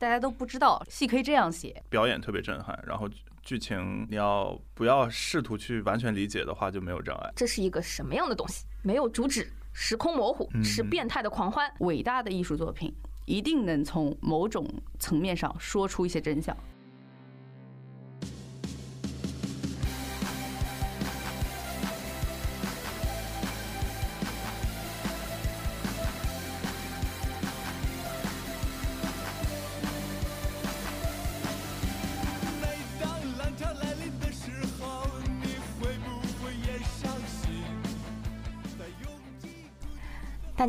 [0.00, 1.82] 大家都不知道戏可以这样写。
[1.90, 3.06] 表演特别震撼，然后
[3.42, 7.30] 剧情你要不要试图去完全理解的话，就没有障碍。
[7.36, 8.64] 这是一个什么样的东西？
[8.80, 11.70] 没有主旨，时空模糊，嗯是变态的狂欢。
[11.80, 12.90] 伟大的艺术作品
[13.26, 14.66] 一定能从某种
[14.98, 16.56] 层面上说出一些真相。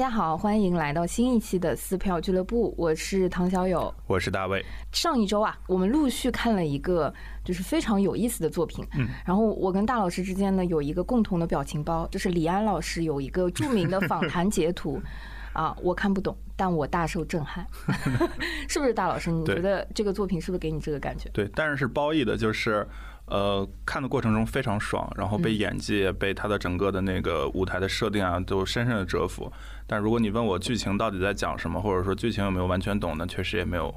[0.02, 3.94] 家好，欢迎来到新一期的撕票俱乐部，我是唐小友。
[4.08, 7.14] 我是大卫，上一周啊，我们陆续看了一个
[7.46, 15.00] 就是非常有意思的作品，嗯，然后我跟大老师之间呢有一个共同的表情包，就是李安老师有一个著名的访谈截图。
[15.54, 17.68] 啊，我看不懂，但我大受震撼，
[18.70, 19.30] 是不是大老师？
[19.30, 21.30] 你觉得这个作品是不是给你这个感觉？
[21.34, 22.88] 对，但是是褒义的，就是
[23.32, 29.50] 呃，看的过程中非常爽，然后被演技、被他的整个的那个舞台的设定啊，都深深的折服。
[29.88, 33.94] 但如果你问我剧情到底在讲什么，或者说剧情有没有完全懂呢，确实也没有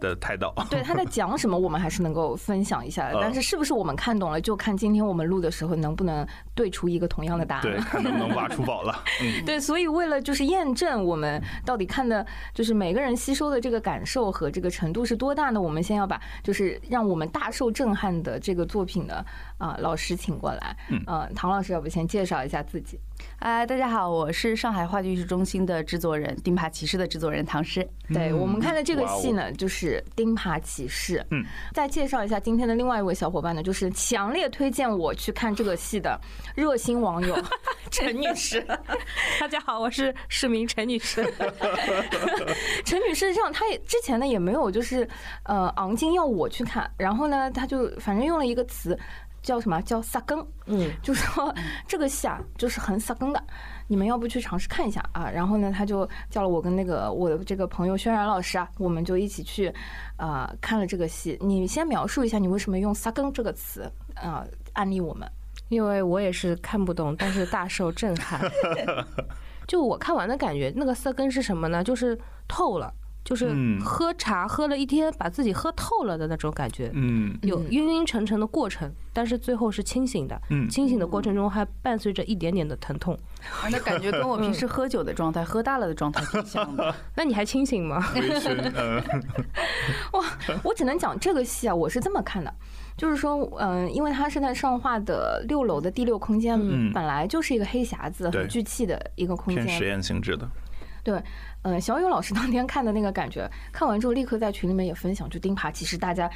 [0.00, 0.52] 的太到。
[0.70, 3.14] 对他在 讲什么，我们还是能够分享一下的。
[3.14, 7.62] 呃但是是不是我们看懂了，就看今天我们录的时候能不能对出一个同样的答案。
[7.62, 9.04] 对，看能不能挖出宝了。
[9.22, 15.60] 嗯，对，所以为了就是验证我们到底看的，就是每个人吸收的这个感受和这个程度是多大呢？
[15.60, 19.24] 我们先要把就是让我们大受震撼的这个作品的
[19.58, 20.76] 啊、老师请过来。
[20.88, 22.98] 嗯呃，唐老师，要不先介绍一下自己？
[23.38, 27.86] 哎，大家好，我是上海话剧艺术中心的制作人，《钉耙骑士》的制作人唐诗。
[28.12, 31.18] 对我们看的这个戏呢，就是《钉耙骑士》。
[31.30, 36.20] 嗯，再介绍一下今天的另外一位小伙伴呢，就是强烈推荐我去看这个戏的
[36.54, 37.34] 热心网友
[37.90, 38.60] 陈女士。
[39.40, 41.22] 大家好，我是市民陈女士。
[42.84, 45.08] 陈女士这样，她也之前呢也没有就是
[45.44, 48.98] 呃昂金要我去看，然后呢，她就反正用了一个词
[49.42, 51.54] 叫什么叫撒更，嗯，就说
[51.86, 53.42] 这个戏啊就是很撒更的，
[53.86, 55.30] 你们要不去尝试看一下啊？
[55.30, 59.68] 然后呢，他就叫了我跟那个我的这个朋友轩然老师啊，我们就一起去
[60.16, 61.38] 啊、呃看了这个戏。
[61.40, 63.82] 你先描述一下你为什么用撒更这个词
[64.14, 65.30] 啊、呃安利我们？
[65.68, 68.40] 因为我也是看不懂，但是大受震撼。
[69.68, 71.84] 就我看完的感觉，那个色根是什么呢？
[71.84, 72.92] 就是透了，
[73.24, 76.90] 就是嗯喝茶喝了一天，把自己喝透了的那种感觉。
[76.94, 80.40] 嗯有晕晕沉沉的过程，但是最后是清醒的。
[80.50, 83.18] 嗯清醒的过程中还伴随着一点点的疼痛。
[83.70, 86.94] 那感觉跟我平时喝酒的状态、喝大了的状态挺 像的。
[87.14, 88.04] 那你还清醒吗？
[88.14, 89.02] 微醺， 呃，
[90.62, 92.52] 我只能讲这个戏啊，我是这么看的，
[92.96, 99.84] 就是说，嗯、因为它是在上画的六楼的第六空间，嗯本来就是一个黑匣子、对很聚气的一个空偏实。
[99.84, 100.48] 验性质的。
[101.02, 101.22] 对，
[101.62, 106.30] 嗯、小友老师当天看的那个感觉，看完之后立刻在群里面也分享，就钉耙，其实大家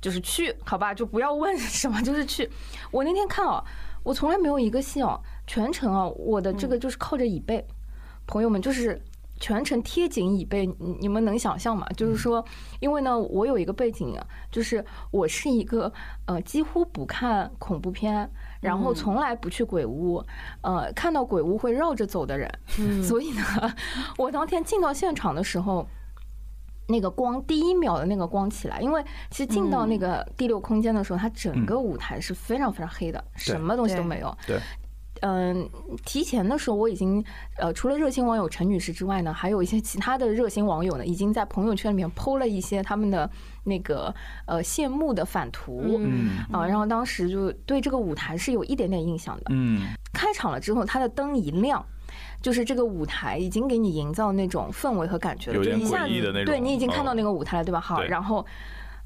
[0.00, 2.48] 就是去，好吧，就不要问 什么，就是去。
[2.90, 3.62] 我那天看哦，
[4.02, 7.64] 我从来没有一个戏哦，全程啊，我的这个就是靠着椅背，
[8.26, 9.00] 朋友们就是。
[9.40, 11.84] 全程贴紧椅背，你你们能想象吗？
[11.96, 12.44] 就是说，
[12.78, 15.92] 因为呢，我有一个背景啊，就是我是一个
[16.26, 18.30] 呃几乎不看恐怖片，
[18.62, 20.24] 然后从来不去鬼屋，
[20.62, 22.50] 呃，看到鬼屋会绕着走的人。
[23.04, 23.42] 所以呢，
[24.16, 25.86] 我当天进到现场的时候。
[26.88, 34.36] 那个光第一秒的那个光起来，因为其实进到那个第六空间的时候，它整个舞台是非常非常黑的，什么东西都没有。
[34.46, 34.58] 对，
[35.22, 35.68] 嗯，
[36.04, 37.24] 提前的时候我已经
[37.56, 43.30] 呃，除了热心网友陈女士之外呢，还有一些其他的热心网友呢，已经在朋友圈里面剖了一些他们的
[43.62, 44.12] 那个
[44.46, 45.96] 呃谢幕的反图。
[45.98, 49.44] 嗯啊，然后当时就对这个舞台是有一点点印象的。
[49.50, 49.80] 嗯
[50.12, 51.84] 开场了之后，它的灯一亮，
[52.42, 57.80] 就是这个舞台已经给你营造那种氛围和感觉了，就一下子对你已经看到嗯那个舞台了，对吧？
[57.80, 58.44] 好，然后。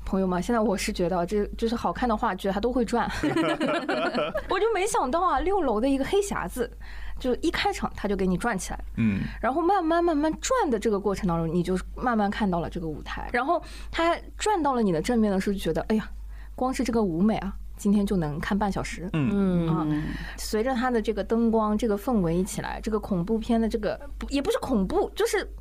[0.07, 3.11] 朋友们，现在我是觉得这就是好看的话剧，它都会转。
[4.49, 6.71] 我就没想到啊，六楼的一个黑匣子，
[7.19, 9.23] 就一开场它就给你转起来，嗯。
[9.41, 16.09] 然后慢慢慢慢转的这个过程当中，你就慢慢看到了这个舞台，然后它转到了你的正面的时候，就觉得哎呀，
[16.55, 19.11] 光是这个舞美啊，今天就能看半小时。
[19.13, 19.69] 嗯。
[19.69, 20.05] 啊嗯，
[20.37, 25.53] 随着它的这个灯光、这个氛围一起来，这个恐怖片的这个不也不是恐怖，就是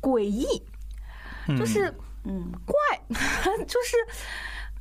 [0.00, 0.46] 诡异，
[1.58, 1.92] 就是
[2.24, 2.74] 嗯怪，
[3.66, 3.96] 就是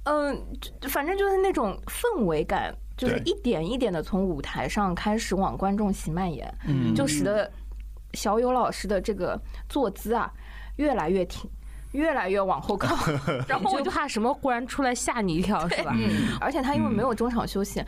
[0.04, 0.45] 嗯、
[0.80, 7.51] 就反正就是那种氛围感，就是一点一点的从舞台上开始往观众席蔓延，嗯就使得
[8.13, 10.31] 小友老师的这个坐姿啊
[10.78, 11.50] 越来越挺。
[11.94, 12.95] 越来越往后靠，
[13.48, 15.95] 然后我就就怕什么忽然出来吓你一跳，是吧？
[15.98, 17.81] 嗯而且他因为没有中场休息，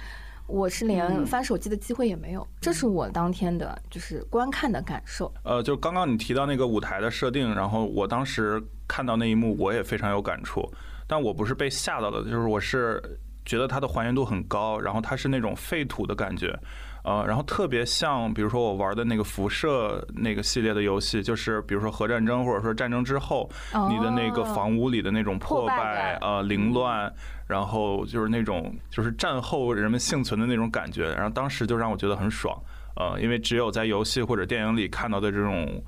[0.47, 2.47] 我是连翻手机的机会也没有。
[2.61, 5.31] 这是我当天的就是观看的感受。
[5.43, 10.69] 呃，就刚刚你提到那个舞台的设定，然后我当时看到那一幕，我也非常有感触。
[11.07, 13.01] 但我不是被吓到的，就是我是
[13.45, 16.53] 觉得它的还原度很高，然后它是那种废土的感觉。
[17.01, 23.49] 呃，然后特别像，比如说我玩的那个辐射那个系列的游戏，就是比如说核战争或者说战争之后，
[23.89, 27.11] 你的那个房屋里的那种破破败呃凌乱，
[27.47, 32.55] 然后就是那种就是战后人们幸存的那种感觉，然后当时就让我觉得很爽。
[32.97, 35.81] 呃，因为只有在游戏或者电影里看到的这种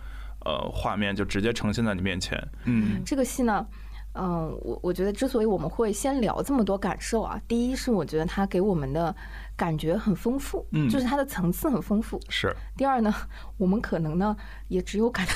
[0.46, 2.38] 呃画面，就直接呈现在你面前。
[2.66, 3.66] 嗯这个戏呢，
[4.14, 9.16] 嗯，我我觉得之所以我们会先聊这么多感受啊，第一是我觉得它给我们的
[9.56, 12.20] 感觉很丰富，嗯就是它的层次很丰富。
[12.30, 13.14] 是，第二呢，
[13.58, 14.36] 我们可能呢
[14.68, 15.34] 也只有感觉。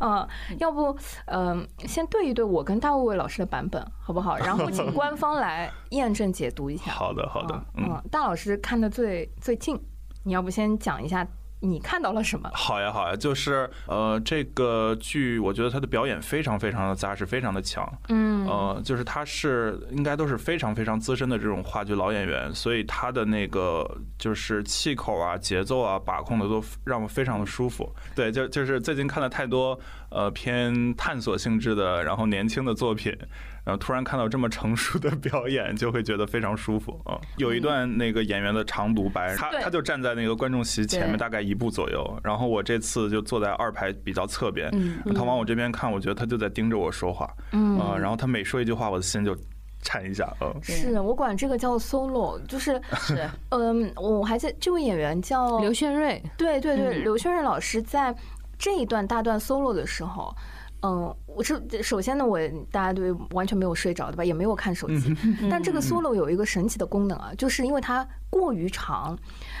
[0.00, 0.26] 嗯，
[0.58, 4.36] 要不，嗯、先对一对我跟大卫卫老师的版本，好不好？
[4.38, 6.90] 然后请官方来验证解读一下。
[6.90, 7.64] 好的好的。
[7.76, 9.80] 嗯，大老师看的最最近，
[10.24, 11.24] 你要不先讲一下
[11.62, 12.50] 你看到了什么？
[12.52, 17.90] 好呀，好呀，就是呃，这个剧我觉得他的表演非常非常的扎实，非常的强。
[18.08, 23.88] 嗯呃，就是他是应该都是非常非常资深的这种话剧老演员，所以他的那个
[24.18, 27.88] 就是气口啊、节奏啊把控的都让我非常的舒服。
[28.14, 29.78] 对，就就是最近看了太多
[30.10, 33.16] 呃偏探索性质的，然后年轻的作品。
[33.64, 37.20] 然后突然看到这么成熟的表演，就会觉得非常舒服啊！
[37.36, 49.36] 有一段那个演员的长独白，他他就站在那个观众席前面大概一步左右，然后我这次就坐在二排比较侧边，嗯他往我这边看，我觉得他就在盯着我说话，嗯啊，然后他每说一句话，我的心就
[49.80, 58.14] 颤一下，嗯，是我管这个叫 solo，就是 是嗯，我还在这位演员叫刘炫瑞，对对对，嗯刘炫瑞老师在
[58.58, 60.34] 这一段大段 solo 的时候，
[60.82, 62.38] 嗯，我是首先呢，我
[62.70, 64.24] 大家对完全没有睡着对吧？
[64.24, 65.14] 也没有看手机，
[65.50, 69.16] 但这个 solo 有一个神奇的功能啊，就是因为它过于长，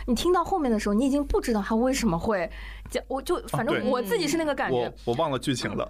[0.06, 2.50] 你听到后面的时候，你已经不知道他为什么会
[2.90, 5.88] 讲，我就反正我自己是那个感觉我，我忘了剧情了，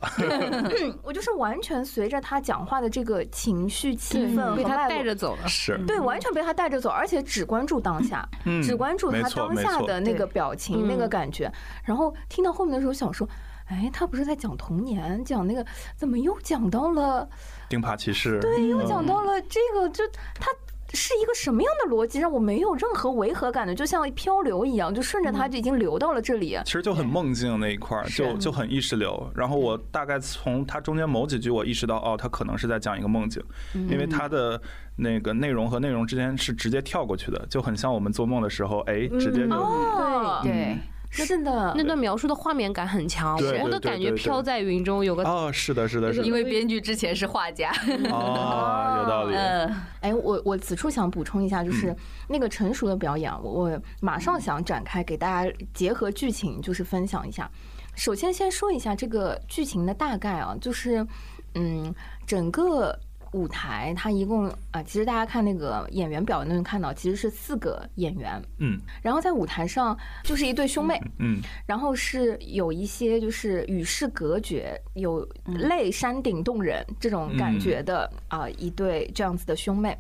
[1.03, 5.49] 我就是完全随着他讲话的这个情绪气氛被他带着走了。
[5.49, 11.51] 是，对，完全被他带着走，而且只关注当下，嗯只关注他当下的那个表情、那个嗯感觉。
[11.85, 13.27] 然后听到后面的时候，想说，
[13.73, 15.65] 哎，他不是在讲童年，讲那个，
[15.97, 17.29] 怎么又讲到了？
[17.69, 20.05] 钉耙骑士，对，又嗯讲到了这个，就
[20.35, 20.51] 他。
[20.95, 26.59] 是一个什么样的逻辑，让我没有任何违和感的，就像漂流一样，就顺着它就已经流到了这里。
[26.67, 29.33] 其实就很梦境那一块儿，就就很意识流。
[29.35, 33.43] 然后我大概从它中间某几句，我意识到，哦，它可能是在讲一个梦境，
[33.73, 34.61] 因为它的
[34.95, 40.77] 那个内容和内容之间是直接跳过去的，就很像我们做梦的时候，哎，直接就哦，对，
[41.13, 47.71] 是的，那段描述的画面感很强，我都感觉飘在云中，有个哦，是的，是的，是的，因为编剧之前是画家，
[48.11, 51.95] 哦，有道理，嗯，哎，我我此处想补充一下，就是
[52.29, 57.51] 那个成熟的表演，我我马上想展开给大家结合剧情，就是分享一下。
[57.95, 61.07] 首先先说一下这个剧情的大概啊，就是
[61.55, 61.95] 嗯，
[62.27, 62.99] 整个
[63.33, 68.79] 舞台它一共啊，其实大家看那个演员表能看到，其实是四个演员，嗯。
[69.03, 79.97] 然后在舞台上就是一对兄妹，嗯然后是有一些就是与世隔绝，有泪山顶洞人这种感觉的啊、一对这样子的兄妹。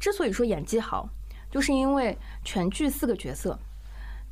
[0.00, 1.08] 之所以说演技好，
[1.50, 3.58] 就是因为全剧四个角色，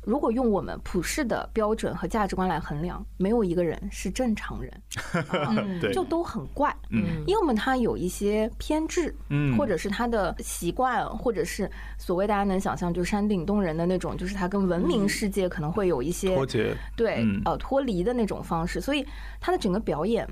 [0.05, 4.71] 如果用我们普世的标准和价值观来衡量，没有一个人是正常人，
[5.31, 6.75] 啊对，就都很怪。
[6.89, 7.23] 嗯。
[7.27, 17.41] 要么他有一些偏执，嗯，或者是他的习惯，或者是所谓大家能想象，就山顶洞人的那种，就是他跟文明世界可能会有一些脱节，对嗯。
[17.45, 19.05] 呃脱离的那种方式，所以
[19.39, 20.27] 他的整个表演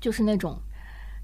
[0.00, 0.56] 就是那种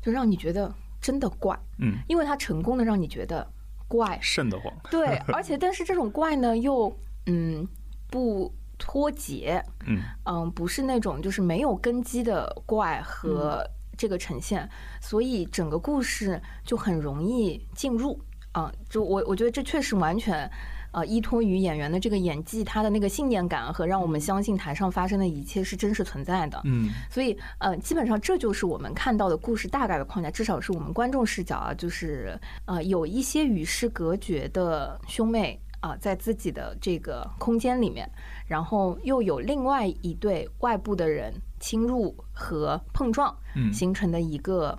[0.03, 3.47] 就让你觉得真的怪，嗯，因为他成功的让你觉得
[3.89, 6.95] 怪，瘆得慌，对，而且但是这种怪呢又
[7.27, 7.67] 嗯
[8.09, 13.63] 不脱节，嗯嗯，不是那种就是没有根基的怪和
[13.97, 14.69] 这个呈现，
[15.01, 18.19] 所以整个故事就很容易进入
[18.53, 18.73] 啊。
[18.89, 20.51] 就我我觉得这确实完全。
[20.93, 26.59] 呃，依托于演员的这个演技，他的那个信念感和让我们相信台上发生的一切是真实存在的。
[26.65, 38.11] 嗯所以，呃，基本上这就是我们看到的故事大概的框架，至少是我们观众视角啊，就是呃，有一些与世隔绝的兄妹啊、在自己的这个空间里面，
[38.47, 44.77] 然后又有另外一对外部的人侵入和碰撞，嗯形成的一个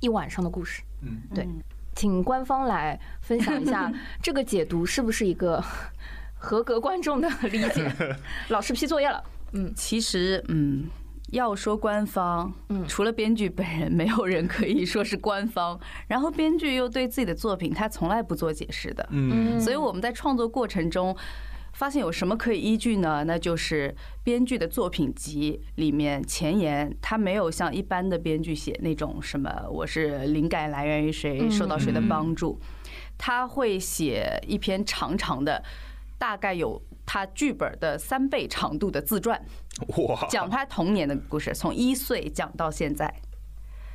[0.00, 0.82] 一晚上的故事。
[1.02, 1.48] 嗯，对，
[1.94, 5.62] 请官方来分享一下 这个解读是不是一个
[6.34, 7.92] 合格观众的理解？
[8.48, 9.22] 老师批作业了。
[9.52, 10.88] 嗯其实，嗯，
[11.32, 15.78] 要说官方，嗯除了编剧本人，没有人可以说是官方。
[16.08, 21.14] 然后编剧又对自己的作品，他从来不做解释的，嗯所以我们在创作过程中。
[21.74, 23.24] 发现有什么可以依据呢？
[23.26, 32.60] 那就是编剧的作品集里面前言，他没有像一般的编剧写那种什么我是灵感来源于谁，受到谁的帮助，
[33.16, 35.64] 他会写一篇长长的，
[36.18, 36.80] 大概有
[37.12, 39.38] 他剧本的三倍长度的自传，
[39.98, 43.14] 哇，讲他童年的故事，从一岁讲到现在。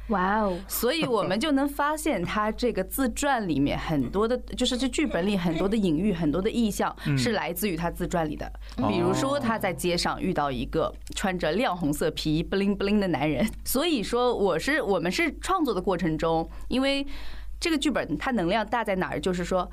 [0.10, 8.48] 哇哦，所以我们就能发现，他这个自传里面很多的，就是这剧本里很多的隐喻、很多的意象是来自于他自传里的。
[8.88, 13.44] 比如说，他在街上遇到一个穿着亮红色皮衣、不灵不灵的男人。
[13.66, 17.04] 所以说，我是我们是创作的过程中，因为
[17.60, 19.20] 这个剧本它能量大在哪儿？
[19.20, 19.68] 就是说，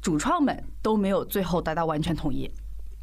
[0.00, 2.50] 主创们都没有最后达到完全统一。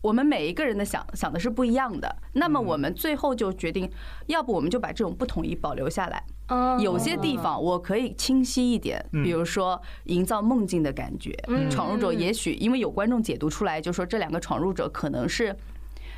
[0.04, 3.90] 我们每一个人的想想的是不一样的，那么我们最后就决定，
[4.28, 6.24] 要不我们就把这种不统一保留下来。
[6.50, 11.34] 嗯有些地方我可以清晰一点，比如说营造梦境的感觉。
[11.72, 15.56] 闯入者也许因为有观众解读出来，就说这两个闯入者可能是。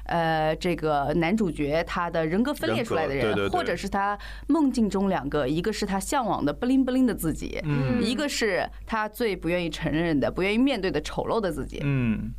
[0.07, 4.15] 呃，这个男主角他的人格分裂出来的人，对对对或者是他
[4.47, 11.81] 梦境中两个，一个是他向往的不灵不灵的自己，嗯一个是他最不愿意承认的、不愿意面对的丑陋的自己。
[11.83, 12.31] 嗯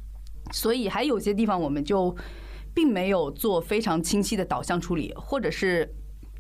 [0.53, 2.15] 所以还有些地方我们就
[2.75, 5.89] 并没有做非常清晰的导向处理，或者是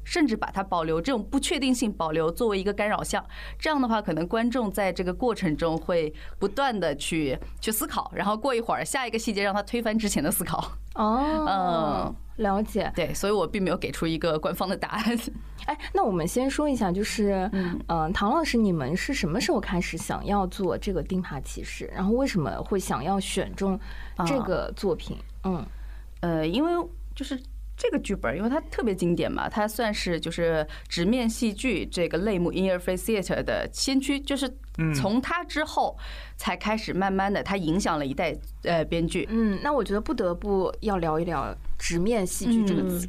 [0.05, 3.25] 甚至把它保留这种不确定性保留作为一个干扰项。
[3.59, 10.73] 这样的话，可能观众在这个过程中会不断的去去思考，然后过一会儿下一个细节让他推翻之前的思考。
[10.97, 12.91] 哦，了解。
[12.95, 15.19] 对，所以我并没有给出一个官方的答案。
[15.67, 21.91] 哎，那我们先说一下，就是，嗯嗯，唐老师，你们是什么时候开始想要做这个钉耙骑士？
[21.95, 23.79] 然后为什么会想要选中
[24.26, 25.17] 这个作品？
[25.45, 25.65] 嗯
[26.21, 26.73] 呃，因为
[27.15, 27.41] 就是
[27.87, 34.52] 这个剧本，因为它特别经典嘛，它算是就是直面戏剧这个类目 interface theater 的先驱，就是
[34.93, 35.97] 从它之后
[36.37, 39.25] 才开始慢慢的，它影响了一代呃编剧。
[39.31, 43.09] 嗯，那我觉得不得不要聊一聊直面戏剧这个词。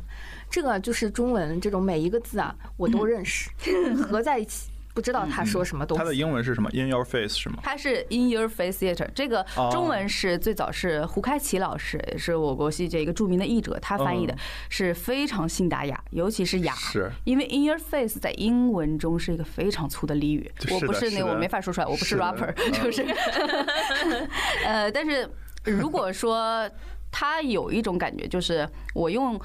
[0.50, 3.50] 这个就是中文这种每一个字啊，我都认识，
[4.07, 6.04] 合在一起不知道他说什么东西。
[6.04, 6.18] 他的。
[6.18, 7.60] 英文是什么？In your face 是吗？
[7.62, 14.38] 他是 in your face theater，这个哦中文是最早是胡开奇老师，也是我国戏剧一个著名的译者，他翻译的嗯
[14.70, 16.74] 是非常信达雅，尤其是雅。
[16.74, 23.06] 是因为 in your face 在英文中是一个非常粗的俚语，我不是那我没法说出来，我不是 rapper，嗯就是，
[24.66, 25.30] 呃，但是
[25.63, 26.68] 如果说
[27.12, 29.39] 他有一种感觉，就是我用。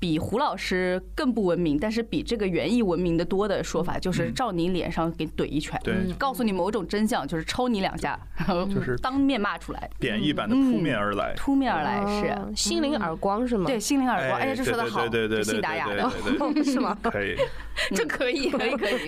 [0.00, 11.34] 比胡老师更不文明，但是比这个园艺文明的多的说法，就是照你脸上给怼一拳，对告诉你某种真相，就是抽你两下，然后就是当面骂出来，贬义版的扑面而来。
[11.36, 13.66] 扑面而来是，哦心灵耳光是吗？
[13.66, 16.96] 对，心灵耳光，哎呀，这说的好，对对对对对信达雅的，对对 对是吗？
[17.02, 17.36] 可以，
[17.94, 18.98] 这可以，可以可以，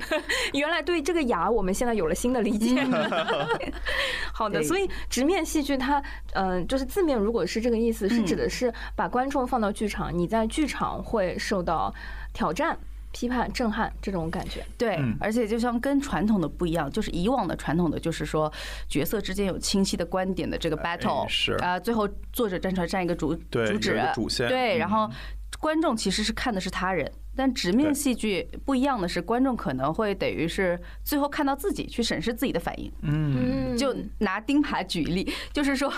[0.58, 2.84] 原来对这个雅，我们现在有了新的理解。
[4.34, 11.92] 好的，所以直面戏剧它，嗯，就是字面如果是这个意思，是指的是把观众放到剧场，你在剧场会受到
[12.32, 12.78] 挑战、
[13.12, 14.64] 批判、震撼这种感觉。
[14.78, 18.52] 对嗯，而且就像跟传统的不一样，就是以往的传统的就是说
[18.88, 25.10] 角色之间有清晰的观点的这个 battle，哎是啊，最后作者站出来站一个主主旨主线对，然后嗯
[25.58, 27.10] 观众其实是看的是他人。
[27.40, 32.92] 但直面戏剧不一样的是，观众可能会等于是最后看到自己去审视自己的反应。
[33.00, 35.90] 嗯，就拿钉耙举例，就是说，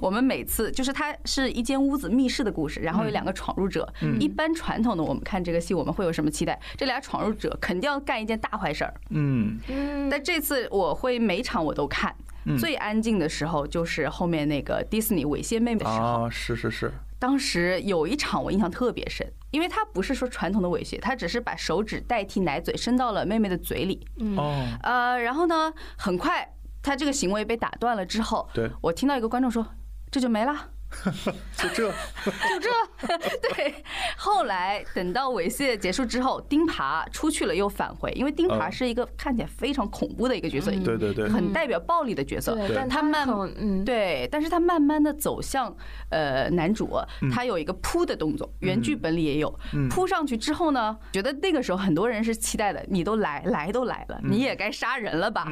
[0.00, 3.92] 我们每次就是它是一间屋子密室的故事，然后有两个闯入者。
[4.20, 6.56] 一般传统的我们看这个戏，我们会有什么期待？
[6.76, 8.94] 这俩闯入者肯定要干一件大坏事儿。
[9.10, 12.14] 嗯，嗯但这次我会每场我都看，
[12.56, 16.06] 最安静的时候就是后面那个迪士尼猥亵妹妹的时候。
[16.06, 16.92] 啊，是是是，
[17.24, 24.06] 当时有一场我印象特别深，因为他不是说传统的猥亵，他只是把手指代替奶嘴伸到了妹妹的嘴里。
[24.36, 26.46] 哦，呃，然后呢，很快
[26.82, 29.66] 他这个行为被打断了之后，对，我听到一个观众说
[30.12, 30.72] ：“这就没了。
[31.56, 31.88] 就这，”
[32.24, 32.70] 就这。
[33.54, 33.74] 对，
[34.16, 38.72] 后来等到猥亵结束之后，钉耙出去了又返回，因为钉耙嗯。
[38.72, 42.54] 是一个看起来非常恐怖的一个角色，对对对，很代表暴力的角色。
[42.54, 45.74] 对，但他他慢嗯，对，但是他慢慢的走向
[46.10, 47.30] 呃男主，嗯。
[47.30, 49.58] 他有一个扑的动作，原剧本里也有。
[49.74, 49.88] 嗯。
[49.88, 55.46] 扑上去之后呢，觉得那个时候很多人是期待的，你都来来都来了，你也该杀人了吧？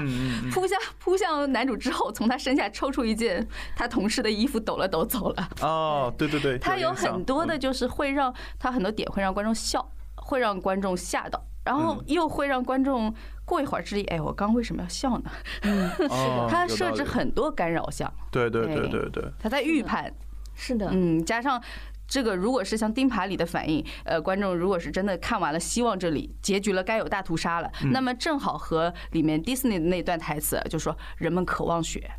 [0.53, 3.47] 扑向扑向男主之后，从他身下抽出一件
[3.77, 5.32] 他同事的衣服，抖了抖走了。
[5.61, 7.61] 哦，对对对， 他有很多的，嗯。
[7.61, 9.87] 就是会让他很多点会让观众笑，
[10.17, 12.05] 会让观众吓到，然后嗯。
[12.09, 13.13] 又会让观众
[13.45, 15.31] 过一会儿质疑：哎，我刚为什么要笑呢？
[16.11, 19.11] 哦他设置很多干扰项，对对对对对。
[19.11, 20.13] 对，他在预判。
[20.55, 21.61] 是的，嗯，加上
[22.07, 32.11] 这个，如果是像钉耙里的反应，呃，观众如果是真的看完了，希望这里结局了，该有大屠杀了，那么正好和里面 Disney 的那段台词，就说人们渴望血。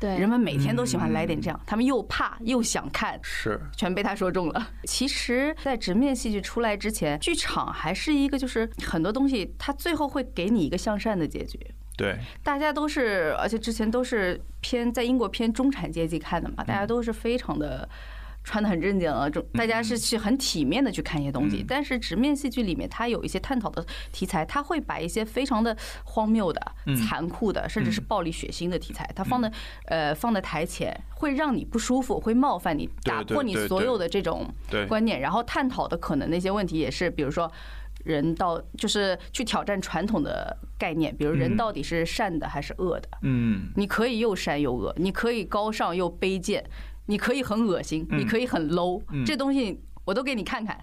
[0.00, 4.68] 对人们每天都喜欢来点这样，他们又怕又想看，是全被他说中了。
[4.84, 11.60] 其实，在直面戏剧出来之前，剧场还是一个就是很多东西，它最后会给你一个向善的结局。
[11.96, 17.88] 对，大家都是，而且之前都是偏在英国偏中产阶级看的嘛，大家都是非常的。
[18.42, 21.64] 穿的很正经啊，就大家是去很体面的去看一些东西，嗯。
[21.68, 26.96] 但是直面戏剧里面，它有一些探讨的题材，它会把一些非常的荒谬的、嗯。
[26.96, 29.52] 残酷的，甚至是暴力血腥的题材，它放在
[29.86, 34.46] 呃放在台前，会让你不舒服，会冒犯你，打破你所有的这种，
[34.88, 37.50] 观念，然后探讨的可能那些问题也是，比如说。
[38.02, 41.56] 人到就是去挑战传统的概念，比如人嗯。
[41.58, 43.06] 到底是善的还是恶的？
[43.20, 46.64] 嗯，你可以又善又恶，你可以高尚又卑贱，
[47.10, 48.20] 你可以很恶心，嗯。
[48.20, 49.24] 你可以很 low，嗯。
[49.26, 50.78] 这东西我都给你看看，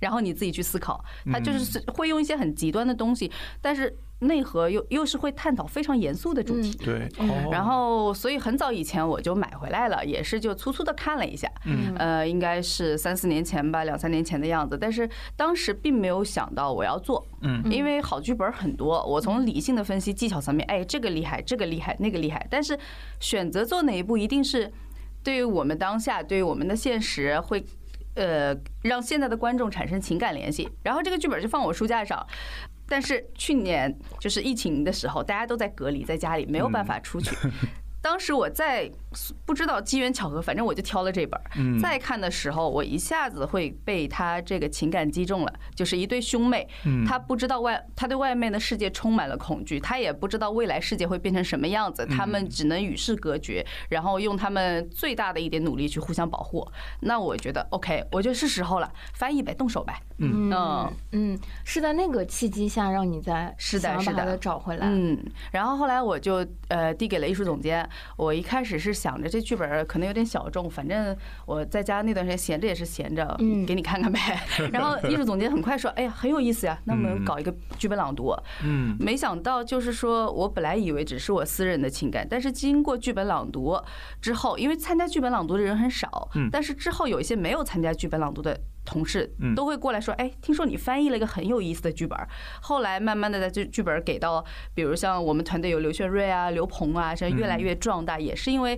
[0.00, 1.02] 然后你自己去思考。
[1.32, 3.30] 他就是嗯会用一些很极端的东西，
[3.62, 6.72] 但是内核又又是会探讨非常严肃的主题。
[6.84, 7.48] 对，嗯。
[7.50, 11.94] 然后，所以很早以前我就买回来了，也是就粗粗的看了一下，嗯。
[11.96, 14.76] 呃，应该是三四年前吧，两三年前的样子。
[14.78, 17.62] 但是当时并没有想到我要做，嗯。
[17.72, 22.46] 因为好剧本很多，我从理性的分析技巧层面，哎，这个厉害，这个厉害，那个厉害。
[22.50, 22.78] 但是
[23.20, 24.70] 选择做哪一步，一定是
[25.22, 27.64] 对于我们当下，对于我们的现实会。
[28.16, 32.26] 呃，让现在的观众产生情感联系，然后这个剧本就放我书架上。
[32.86, 37.34] 但是去年就是疫情的时候，大家都在隔离，在家里没有办法出去。
[38.02, 38.90] 当时我在
[39.44, 41.50] 不知道机缘巧合，反正我就挑了这本儿。
[41.56, 45.52] 嗯，再看的时候，我一下子会被他这个情感击中了。
[45.74, 56.66] 就是一对兄妹，嗯他不知道外，他对外面的世界充满了恐惧，他也不知道未来世界会变成什么样子，他们只能与世隔绝，然后用他们最大的一点努力去互相保护。
[57.00, 60.00] 那我觉得 OK，我觉得是时候了，翻译呗，动手呗。
[60.18, 64.86] 嗯嗯嗯，是在那个契机下让你在是的是的找回来。
[64.86, 65.18] 嗯，
[65.50, 67.88] 然后后来我就呃递给了艺术总监。
[68.16, 71.16] 我一开始是想着这剧本可能有点小众，反正
[71.46, 74.18] 我在家那段时间闲着也是闲着嗯，给你看看呗。
[74.70, 83.80] 然后艺术总监很快说：“哎呀，很有意思呀，那我们搞一个剧本朗读。”嗯没想到就是说我本来以为只是我私人的情感，但是经过剧本朗读
[84.20, 88.60] 之后，因为参加剧本朗读的人很少嗯，但是之后有一些没有参加剧本朗读的。
[88.90, 92.18] 同事嗯都会过来说：“哎，听说你翻译了一个很有意思的剧本。”
[92.60, 98.76] 后来慢慢的，在剧剧本给到，比如像我们团队有刘炫瑞啊、刘鹏啊，这越来越壮大，也是因为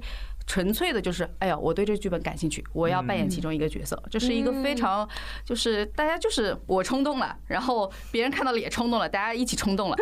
[0.53, 5.09] 纯粹的就是，哎呀，我对这个剧本感兴趣，我要扮演其中一个角色，这是一个非常
[5.47, 9.97] 就是大家就是我冲动了，然后别人看到了也冲动了，大家一起冲动了。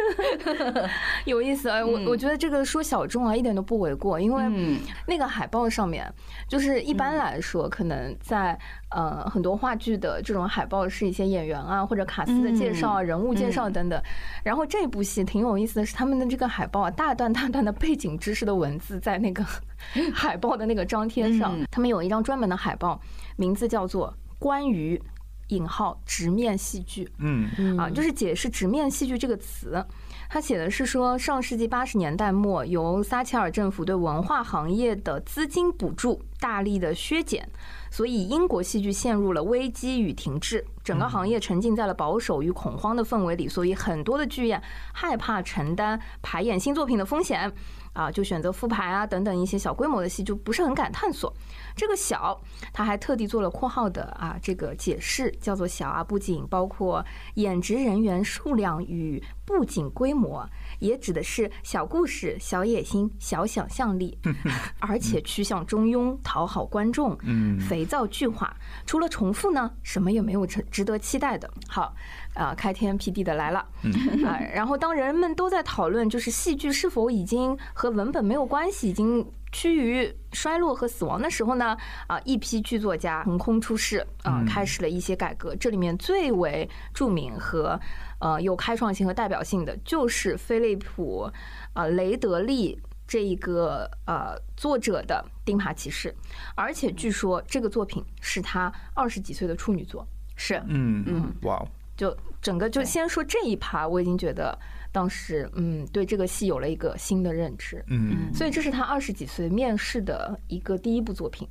[1.24, 2.04] 有意思哎，我嗯。
[2.06, 4.80] 我觉得这个说小众啊一点都不为过，因为嗯。
[5.06, 6.12] 那个海报上面，
[6.48, 8.58] 就是一般来说，可能在
[8.90, 14.02] 呃很多话剧的这种海报是一些演员啊或者卡斯的介绍啊、人物介绍等等。
[14.42, 19.44] 然后这部戏挺有意思的是，他们的这个海报啊，大段大段的背景知识的文字在那个
[20.12, 23.00] 海报的那个张贴上嗯，他们有一张专门的海报，
[23.36, 25.00] 名字叫做《关于
[25.48, 27.04] 引号直面戏剧》。
[27.18, 29.84] 嗯啊，就是解释“直面戏剧”这个词。
[30.32, 37.48] 他写的是说，上世纪八十年代末，由撒切尔政府对文化行业的资金补助大力的削减，
[37.90, 44.61] 所以英国戏剧陷入了危机与停滞，整个行业沉浸在了保守与恐慌的氛围里，所以很多的剧院
[44.92, 47.53] 害怕承担排演新作品的风险。
[47.92, 51.35] 啊，就选择复排啊等等一些小规模的戏，就不是很敢探索。
[51.74, 52.40] 这个小，
[52.72, 60.48] 他还特地做了括号的啊这个解释，叫做小啊，不仅包括演职人员数量与布景规模，
[60.79, 64.16] 也指的是小故事、小野心、小想象力，
[64.79, 68.57] 而且趋向中庸，讨好观众，嗯肥皂剧化。
[68.87, 71.50] 除了重复呢，什么也没有值值得期待的。
[71.68, 71.94] 好，
[72.32, 73.58] 啊，开天辟地的来了，
[74.24, 85.54] 啊，然后当人们都在讨论，就是戏剧是否已经和文本没有关系，已经趋于衰落和死亡的时候呢，啊，一批剧作家横空出世，啊，嗯开始了一些改革。
[85.54, 87.78] 这里面最为著名和
[88.20, 91.30] 呃有开创性和代表性的，就是菲利普
[91.74, 92.80] 啊雷德利。
[93.10, 96.08] 这一个呃作者的《钉耙骑士》，
[96.54, 100.06] 而且据说这个作品是他二十几岁的处女作。
[100.42, 104.59] 是，嗯嗯，哇哦，就整个就先说这一趴，我已经觉得
[104.90, 108.33] 当时嗯对这个戏有了一个新的认知，嗯。
[108.33, 111.46] 所以这是他二十几岁面试的一个第一部作品。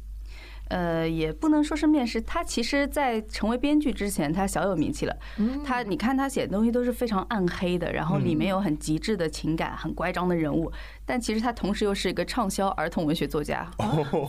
[0.69, 5.17] 呃，也不能说是面试，他其实，在成为编剧之前，他小有名气了。
[5.37, 5.63] 嗯。
[5.63, 10.71] 他，你看他写的东西都是非常暗黑的，然后里面有很极致的情感，很乖张的人物，
[11.05, 13.67] 但其实他同时又是一个畅销儿童文学作家，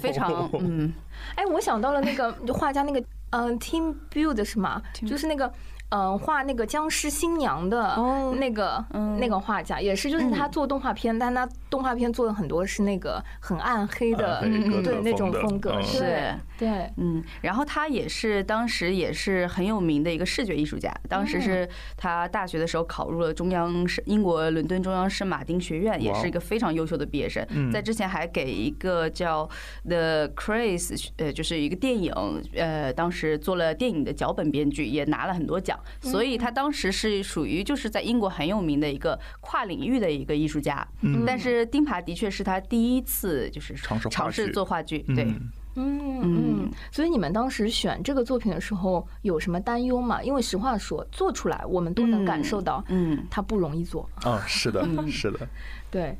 [0.01, 0.91] 非常嗯，
[1.37, 5.53] 哎，我想到了那个画家那个嗯、呃 Team Build 是吗？Team- 就是那个
[5.91, 9.19] 嗯画那个僵尸新娘的哦那个嗯。
[9.19, 10.51] 那个画家，也是就是他嗯。
[10.51, 14.41] 做动画片，但他动画片做的很多是那个很暗黑的
[14.83, 16.69] 对那种风格，是对，
[16.99, 27.43] 嗯，然后他也是当时也是很有名的一个视觉艺术家，当时是他大学的时候考入了中央是英国伦敦中央圣马丁学院，也是一个非常优秀的毕业生。
[27.49, 27.73] 嗯。
[27.73, 29.49] 在之前还给一个叫
[29.89, 32.13] The Craze，呃，就是一个电影，
[32.55, 40.87] 呃，当时做了电影的脚本编剧，也拿了很多奖，所以他当时是属于就是在英国很有名的一个跨领域的一个艺术家。
[41.01, 41.25] 嗯。
[41.27, 45.25] 但是丁爬的确是他第一次就是尝试尝试做话剧，对。
[45.25, 46.63] 嗯嗯嗯。
[46.65, 50.23] 嗯，所以你们当时选这个作品的时候有什么担忧吗？
[50.23, 54.09] 因为实话说，做出来我们都能感受到，嗯，它不容易做。
[54.23, 55.09] 啊，是的，嗯。
[55.09, 55.49] 是的，
[55.91, 56.17] 对，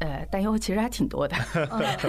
[0.00, 1.36] 呃，担忧其实还挺多的。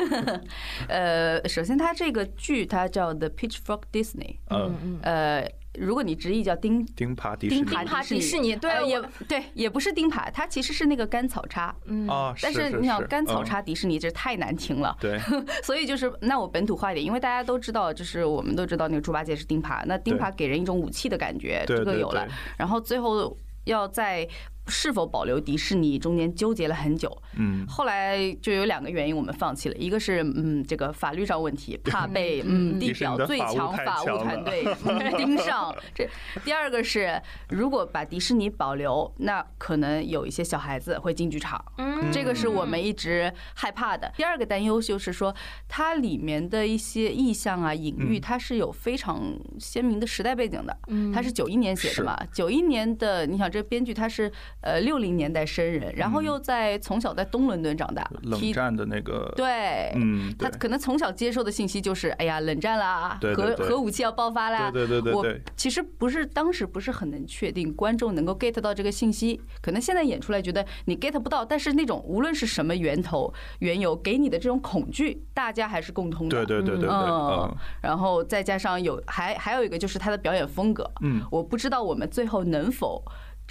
[0.87, 4.99] 呃，首先它这个剧它叫 The Pitchfork Disney，嗯，嗯。
[5.01, 7.61] 呃，如果你直译叫钉钉耙迪士尼。
[7.61, 11.75] 丁爬丁爬迪士尼对呃也对，也不是钉耙，它其实是那个甘草叉。
[11.85, 12.07] 嗯。
[12.07, 13.45] 啊，但是你想甘草嗯。
[13.45, 15.19] 叉迪士尼这太难听了，对，
[15.63, 24.27] 所以就是那我本土化一点，因为大家都知道，就是我们都知道那个猪八戒是钉耙，那钉耙给人一种武器的感觉，这个有了，然后最后要在
[24.67, 35.75] 是否保留迪士尼中间纠结了很久，嗯，后来就有两个原因，我们放弃了，一个是嗯这个法律上问题， 怕被嗯地表最强法务团队嗯 盯上。
[35.93, 36.07] 这
[36.45, 44.11] 第二个是，如果把迪士尼保留，那可能有一些小孩子会进剧场，嗯这个是我们一直害怕的。
[44.15, 45.33] 第二个担忧就是说，
[45.67, 49.21] 它里面的一些意象啊、隐喻，嗯它是有非常
[49.59, 50.77] 鲜明的时代背景的。
[50.87, 52.17] 嗯他是九一年写的嘛？
[52.31, 54.31] 九一年的，你想这编剧他是
[54.63, 64.71] 呃六零年代生人，然后又在从小在东伦敦长大，冷战的那个，对，嗯，他可能从小接受的信息就是，哎呀，冷战啦，核核武器要爆发啦。
[64.71, 76.45] 对对对对我，其实不是当时不是很能确定观众能够 get 到这个信息，可能现在演出来觉得你 get 不到，但是那种无论是什么源头缘由给你的这种恐惧，大家还是共通的。
[76.45, 83.03] 对对对对对，嗯嗯，然后再加上有还还有一个就是他的表演风格，嗯我不知道我们最后能否。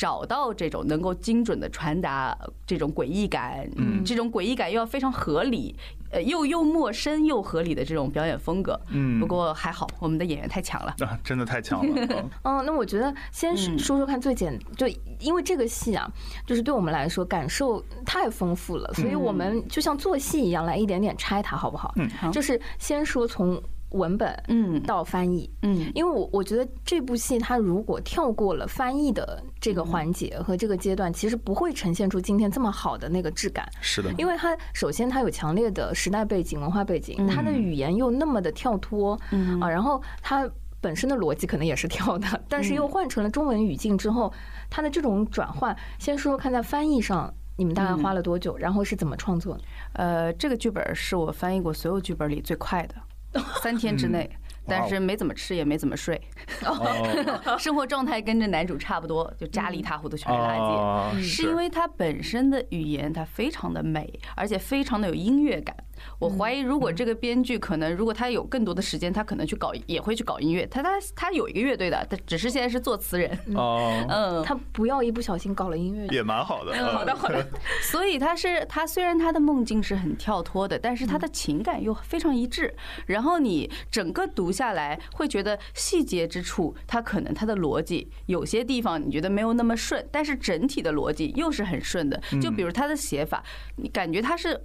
[0.03, 2.37] 找到这种能够精准的传达
[2.67, 4.03] 这种诡异感，嗯。
[4.05, 5.77] 这种诡异感又要非常合理，
[6.11, 8.77] 呃，又又陌生又合理的这种表演风格。
[8.88, 10.93] 嗯，不过还好，我们的演员太强了。
[11.07, 13.79] 啊，真的太强了，嗯 嗯，那我觉得先嗯。
[13.79, 14.88] 说说看最简，就
[15.21, 16.11] 因为这个戏啊，
[16.45, 21.93] 就是对我们来说感受太丰富了，所以我们就像做戏一样，来一点点拆它，好不好？
[21.95, 22.11] 嗯。
[22.19, 22.29] 好。
[22.33, 23.62] 就是先说从
[23.93, 33.69] 文本嗯到翻译，嗯因为我我觉得这部戏它如果跳过了翻译的这个环节和这个阶段，其实不会呈现出今天这么好的那个质感。
[33.81, 40.49] 是的，因为它首先它有强烈的时代背景、文化背景，它的语言又那么的跳脱嗯啊，然后它
[40.81, 44.33] 本身的逻辑可能也是跳的， 但是又换成了中文语境之后，
[44.69, 47.33] 它的这种转换，先说说看在翻译上。
[47.55, 48.57] 你们大概花了多久？
[48.57, 49.63] 然后是怎么创作的？
[49.93, 52.95] 呃，这个剧本是我翻译过所有剧本里最快的，
[53.62, 54.31] 三天之内。
[54.64, 56.21] 但是没怎么吃，也没怎么睡，
[56.64, 60.61] 哦， 生活状态跟着男主差不多，就家里一塌糊涂，全是垃圾。
[60.61, 65.77] 哦是因为他本身的语言它非常的美，而且非常的有音乐感。
[66.19, 70.67] 我怀疑，如果这个编剧可能，如果他有更多的时间，他可能去搞，也会去搞音乐。
[70.67, 73.38] 他他他有一个乐队的，他只是现在是作词人。
[73.55, 76.07] 哦， 嗯，他不要一不小心搞了音乐。
[76.09, 77.47] 也蛮好的，好的嗯好的，
[77.83, 82.75] 所以他是他虽然他的梦境是很跳脱的，但是他的情感又非常一致。
[83.07, 92.21] 然后你整个读下来，会觉得细节之处，他可能他的逻辑有些地方你觉得没有那么顺，但是整体的逻辑又是很顺的。
[92.41, 93.43] 就比如他的写法，
[93.77, 94.61] 你感觉他是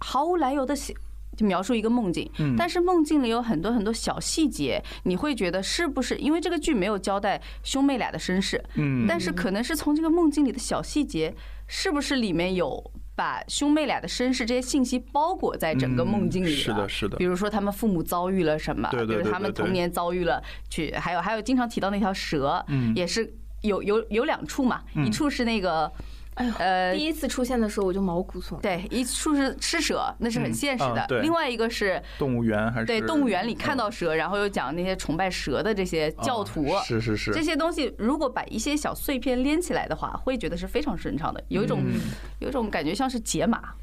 [0.00, 0.94] 毫无来由的写。
[1.36, 2.56] 就描述一个梦境，嗯。
[2.58, 11.32] 但是梦境里有很多很多小细节，你会觉得是不是因为这个剧没有交代兄妹俩的身世，嗯，但是可能是从这个梦境里的小细节，
[11.68, 17.16] 是不是里面有把兄妹俩的身世这些信息包裹在整个梦境里是的，是的。
[17.16, 22.92] 比，如说他们父母遭遇了什么，对对对比如他们童年遭遇了去，还有还有经常提到那条蛇，嗯。
[22.96, 23.32] 也是
[23.62, 25.06] 有有有两处嘛，嗯。
[25.06, 25.90] 一处是那个
[26.34, 28.62] 哎呦，呃第一次出现的时候我就毛骨悚然。
[28.62, 36.70] 对，一处是吃蛇，那是很嗯现实的另外一个是动物园还是对动物园里看嗯到蛇，然后又讲那些崇拜蛇的这些教徒。
[36.72, 42.00] 啊是是是，这些东西如果把一些小碎片连起来的话，会觉得是非常顺畅的，有一种嗯
[42.38, 43.74] 有一种感觉像是解码。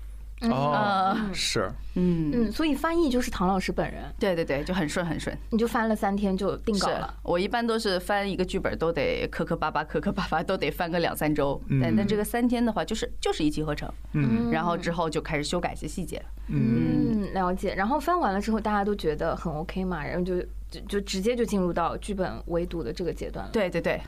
[0.41, 5.36] 哦呃，是嗯，嗯，所以翻译就是唐老师本人，对对对，就很顺很顺。
[5.50, 7.12] 你就翻了三天就定稿了。
[7.23, 11.60] 我一般都是翻一个剧本都得磕磕巴巴、磕磕巴巴，都得翻个两三周。
[11.82, 16.23] 但嗯但这个三天的话，就是就是一气呵成，嗯然后之后就开始修改一些细节。
[16.50, 17.73] 嗯嗯，了解。
[17.73, 24.00] 然后翻完了之后，大家都觉得很 OK 嘛，然后就就就直接就进入到剧本围读的这个阶段了。，对对对，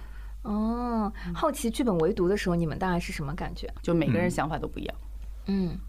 [0.43, 3.67] 哦，好奇剧本围读的时候，你们大概是什么感觉？
[3.81, 4.95] 就每个人嗯想法都不一样。
[4.95, 5.08] 嗯，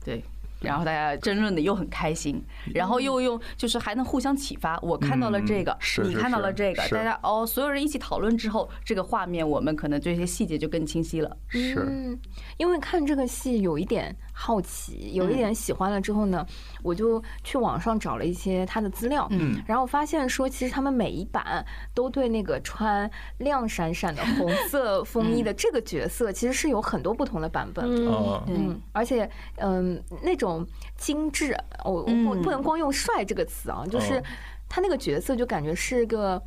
[0.04, 0.22] 对，
[0.60, 2.42] 然后大家争论的又很开心，
[2.74, 4.78] 然后又用就是还能互相启发。
[4.80, 11.36] 我看到了这个嗯，是你看到了这个，大家哦，所有人一起讨论之后，这个画面我们可能这些细节就更清晰了。
[11.48, 11.84] 是。
[11.88, 12.18] 嗯，
[12.58, 16.46] 因为看这个戏有一点好奇，有一点喜欢了之后呢，
[16.82, 19.62] 我就去网上找了一些他的资料，嗯。
[19.66, 21.62] 然后发现说，其实他们每一版
[21.94, 27.84] 都对那个穿亮闪闪的红色风衣 的这个角色，其实是有很多不同的版本。
[27.84, 28.42] 嗯，哦。
[28.46, 32.40] 嗯，而且，嗯，那种精致，我我不嗯。
[32.42, 34.22] 不能光用“帅”这个词啊，就是哦。
[34.70, 36.42] 他那个角色就感觉是个，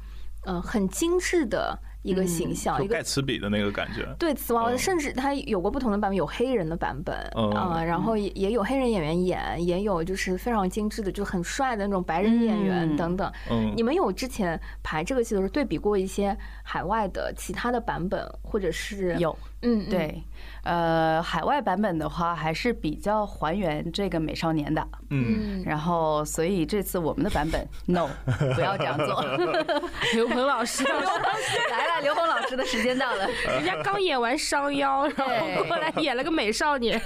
[0.46, 4.08] 呃，很精致的一个形象，一个就盖茨比的那个感觉。
[4.20, 13.32] 对瓷娃娃，嗯甚至它有过不同的版本，有黑人的版本嗯啊，然后也也有黑人演员演，也有就是非常精致的，就很帅的那种白人演员嗯等等。
[13.50, 20.22] 嗯你，们有之前排这个戏的时候对比过一些海外的其他的版本，或者是有嗯，嗯，对，
[20.64, 28.10] 呃，海外版本的话还是比较还原这个美少年的，嗯，嗯，然后所以这次我们的版本 no
[28.56, 29.24] 不要这样做。
[30.14, 30.84] 刘鹏老师，
[31.72, 33.28] 来了，刘峰老师的时间到了。
[33.48, 35.28] 人家刚演完商鞅，然
[35.58, 37.02] 后过来演了个美少年，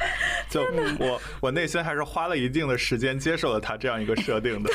[0.48, 0.62] 就
[0.98, 4.72] 我我内心还是花了一定的时间接受了他这样一个设定的。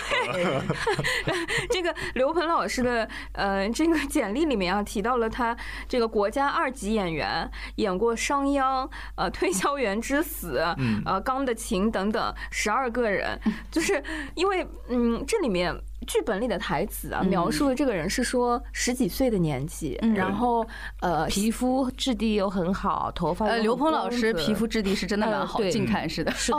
[1.71, 5.57] 这个刘鹏老师的呃这个简历里面啊提到了他
[5.89, 13.39] 这个国家二级演员，演过商鞅、呃推销员之死、嗯呃钢的琴等等十二个人，
[13.71, 14.03] 就是
[14.35, 15.75] 因为嗯这里面。
[16.05, 17.27] 剧本里的台词啊，嗯。
[17.27, 20.13] 描述的这个人是说十几岁的年纪，嗯。
[20.13, 20.65] 然后
[21.01, 26.31] 呃，皮肤质地又很好，头发呃，刘鹏老师皮肤质地是真的蛮好，近看是的。
[26.31, 26.51] 是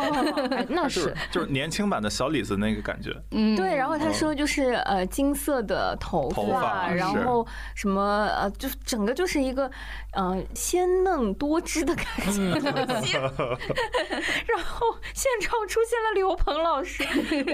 [0.68, 1.14] 那 是是。
[1.30, 3.10] 就是年轻版的小李子那个感觉。
[3.30, 9.70] 嗯，对，然后他说就是呃金色的头头发然后什么呃，就整个就是一个
[10.12, 12.42] 呃鲜嫩多汁的感觉。
[14.46, 17.04] 然后现场出现了刘鹏老师，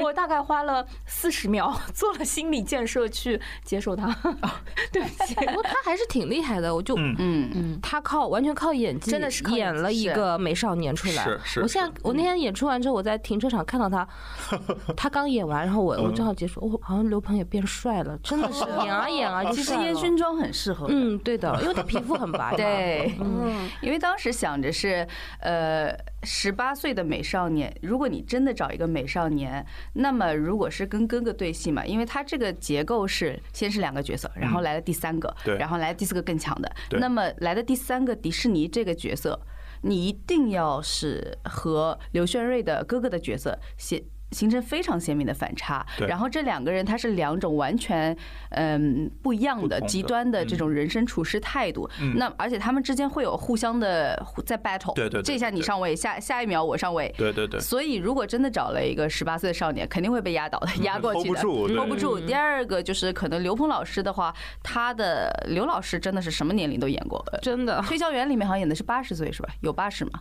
[0.03, 4.07] 我大概花了四十秒 做了心理建设去接受他。
[4.93, 11.25] 对不起，不过他还是挺厉害的，我就嗯嗯，嗯，他靠完全靠演技，真的是演了一个美少年出来。
[11.25, 14.07] 是是我现在我那天演出完之后，我在停车场看到他，
[14.97, 20.87] 他刚演完，然后我我正好结束，我好像刘鹏也变帅了，真的是演啊演啊其实烟熏妆很适合。
[20.89, 22.55] 嗯，对的，因为他皮肤很白。
[22.57, 25.07] 对，嗯，因为当时想着是，
[25.41, 39.41] 呃，十八岁的美少年，如果你真的找一个美少年，那么如果是跟哥哥对戏嘛，因为他这个结构是先是两个角色，然后来了第三个，对然后来了第四个更强的，那么来的第三个迪士尼这个角色，
[39.83, 44.03] 你一定要是和刘轩瑞的哥哥的角色写。
[44.33, 48.17] 形成非常鲜明的反差，然后这两个人他是两种完全
[48.51, 51.89] 嗯不一样的极端的这嗯种人生处事态度。
[52.01, 57.15] 嗯那而且他们之间会有互相的在 battle，对对对这下你上位，下下一秒我上位。
[57.17, 62.19] 对对对，所以，如果真的找了一个十八岁的少年，肯定会被压倒的， 压过去的嗯 hold 不住 hold 不住。
[62.21, 67.23] 嗯第二个就是可能刘鹏老师的话，他的刘老师真的是什么年龄都演过。
[67.33, 69.49] 呃真的，推销员里面好像演的是八十岁是吧？
[69.61, 70.21] 有八十吗？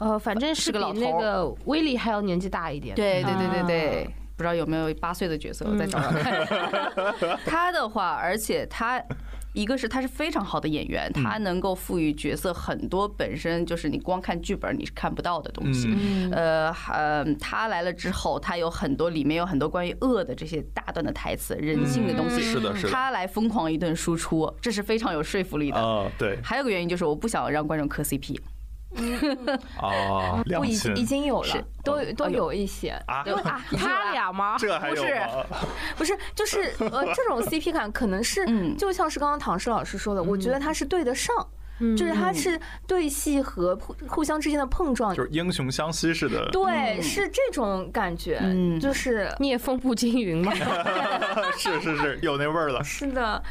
[0.00, 2.96] 呃，反正是是比那个威利还要年纪大一点。
[2.96, 7.38] 对对对对对啊，不知道有没有八岁的角色，我再找找看。
[7.46, 9.00] 他的话，而且他。
[9.52, 15.88] 一个是他是非常好的演员，他能够赋予角色很多本身就是你光看剧本你是看不到的东西。
[15.90, 25.78] 嗯呃，呃，他来了之后，他有很多里面有很多关于恶的这些大段的台词、人性的东西，是的是的他来疯狂一顿输出，这是非常有说服力的。
[25.78, 28.38] 啊，对还有个原因就是我不想让观众磕 CP，
[29.76, 32.90] 啊，不已良心已经有了，都都哦有有一些。
[33.06, 33.24] 啊，
[33.76, 34.56] 他俩吗？
[34.60, 35.26] 这还有不是吗？
[35.96, 41.34] 不是，就是呃， 这种 CP 感可能是嗯，就像是刚刚唐诗老师说的，我觉得他是对得上，
[41.80, 50.52] 嗯就是他是对戏和互互相之间的碰撞，就是英雄相惜似的，对，嗯是这种感觉，嗯就是聂风步惊云吗？
[51.56, 52.82] 是是是，有那味儿了。
[52.84, 53.42] 是的。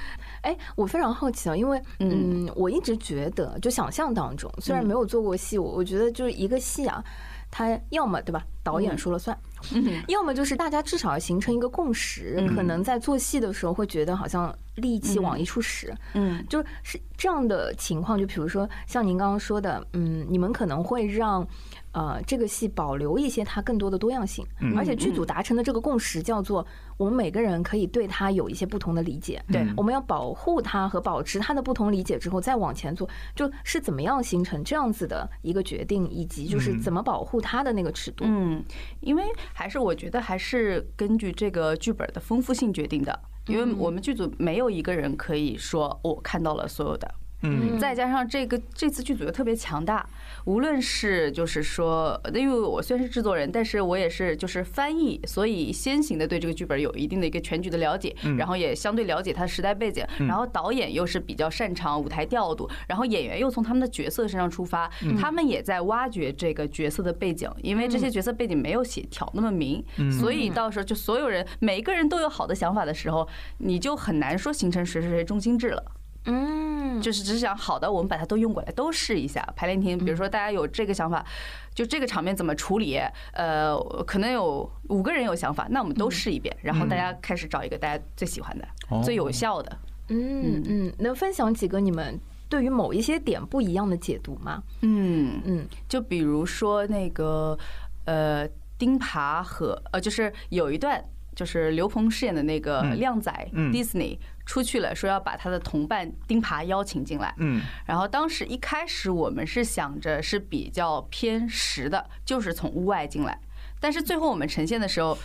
[0.41, 2.45] 哎，我非常好奇啊，因为嗯。
[2.47, 4.87] 嗯，我一直觉得，就想象当中，虽然嗯。
[4.87, 7.03] 没有做过戏，我我觉得就是一个戏啊，
[7.51, 8.97] 它要么对吧，导演嗯。
[8.97, 9.37] 说了算，
[9.73, 16.43] 嗯要么就是大家至少要形成一个共识，嗯可能在做戏的时候会觉得好像力气嗯往一处使，嗯。
[16.49, 18.17] 就是这样的情况。
[18.19, 21.45] 就比如说像您刚刚说的，嗯，你们可能会让。
[21.91, 24.77] 呃，这个戏保留一些它更多的多样性，嗯。
[24.77, 26.65] 而且剧组达成的这个共识叫做，
[26.97, 29.73] 我们每个人可以对它有一些不同的理解，对嗯。
[29.75, 36.79] 我们要保护它和保持它的不同理解之后再往前做，就是怎么样形成这样子的一个决定，以及就是嗯。
[36.79, 38.23] 怎么保护它的那个尺度。
[38.27, 38.63] 嗯，
[39.01, 39.23] 因为
[39.53, 47.79] 还是我觉得还是根据这个剧本的丰富性决定的，因为我们剧组没有一个人可以说我看到了所有的，嗯。
[47.79, 50.07] 再加上这个这次剧组又特别强大，
[50.45, 69.83] 无论是就是说，因为我虽然是制作人，但是我也是就是翻译，所以先行的对这个剧本有一定的一个全局的了解，然后也相对了解它的时代背景，然后导演又是比较擅长舞台调度，然后演员又从他们的角色身上出发，他们也在挖掘这个角色的背景，因为这些角色背景没有写挑那么明，
[70.19, 73.27] 所以到时候就所有人每一个人都有好的想法的时候，
[73.59, 75.83] 你就很难说形成谁谁谁中心制了。
[76.25, 79.97] 嗯，就是只是想好的，我们把它都用过来，都试一下排练厅。
[79.97, 81.25] 比如说大家有这个想法，
[81.73, 82.99] 就这个场面怎么处理，
[83.33, 89.77] 呃，可能有五个人有想法，那我们都试一遍，然后大家开始找一个大家最喜欢的、哦最有效的。
[90.09, 94.61] 嗯嗯，能分享几个你们对于某一些点不一样的解读吗？
[94.81, 97.57] 嗯，嗯就比如说那个
[98.05, 101.03] 呃，钉耙和呃，就是有一段。
[101.35, 104.17] 就是刘鹏饰演的那个嗯靓仔嗯 Disney
[104.49, 107.31] 出去了，说要把他的同伴钉耙邀请进来。
[107.37, 113.39] 嗯然后当时一开始我们是想着是比较偏实的，就是从屋外进来，
[113.79, 115.15] 但是最后我们呈现的时候。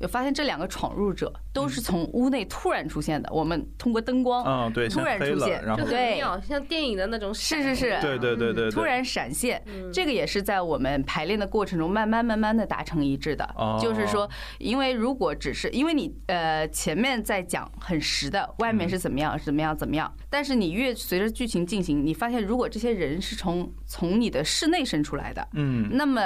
[0.00, 13.78] 有发现这两个闯入者都是从屋内突然出现的，我们通过灯光嗯，对，突然出现然后就很对妙，像电影的那种是是是对对对对对，突然闪现，嗯这个也是在我们排练的过程中慢慢慢慢的达成一致的哦。
[13.80, 26.22] 就是说，因为如果只是因为你呃前面在讲很实的，外面是怎么样怎么样怎么样，但是你越随着剧情进行，你发现如果这些人是从从你的室内生出来的，嗯，那么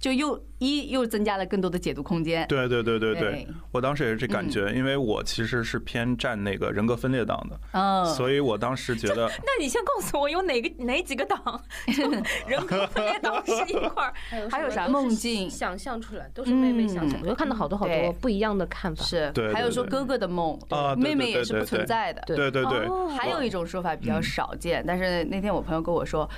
[0.00, 2.46] 就又一又增加了更多的解读空间。
[2.48, 3.20] 对对对对对。
[3.32, 4.50] 对，我当时也是这感嗯。
[4.50, 11.38] 觉，因为我其实是偏站那个人格分裂党的，嗯，所以我当时觉得，那你先告诉我有哪个 哪几个党，
[12.46, 14.14] 人格分裂党是一块儿，
[14.50, 14.86] 还有啥？
[14.88, 15.50] 梦境。
[15.50, 19.02] 想象出来，都是妹妹想象，嗯我就看到好多好多不一样的看法。
[19.04, 19.30] 是。
[19.34, 20.58] 对，还有说哥哥的梦，
[20.96, 22.22] 妹妹也是不存在的。
[22.26, 22.88] 对对对。
[23.16, 24.22] 还有一种说法比较嗯。
[24.22, 26.28] 少见，但是那天我朋友跟我说，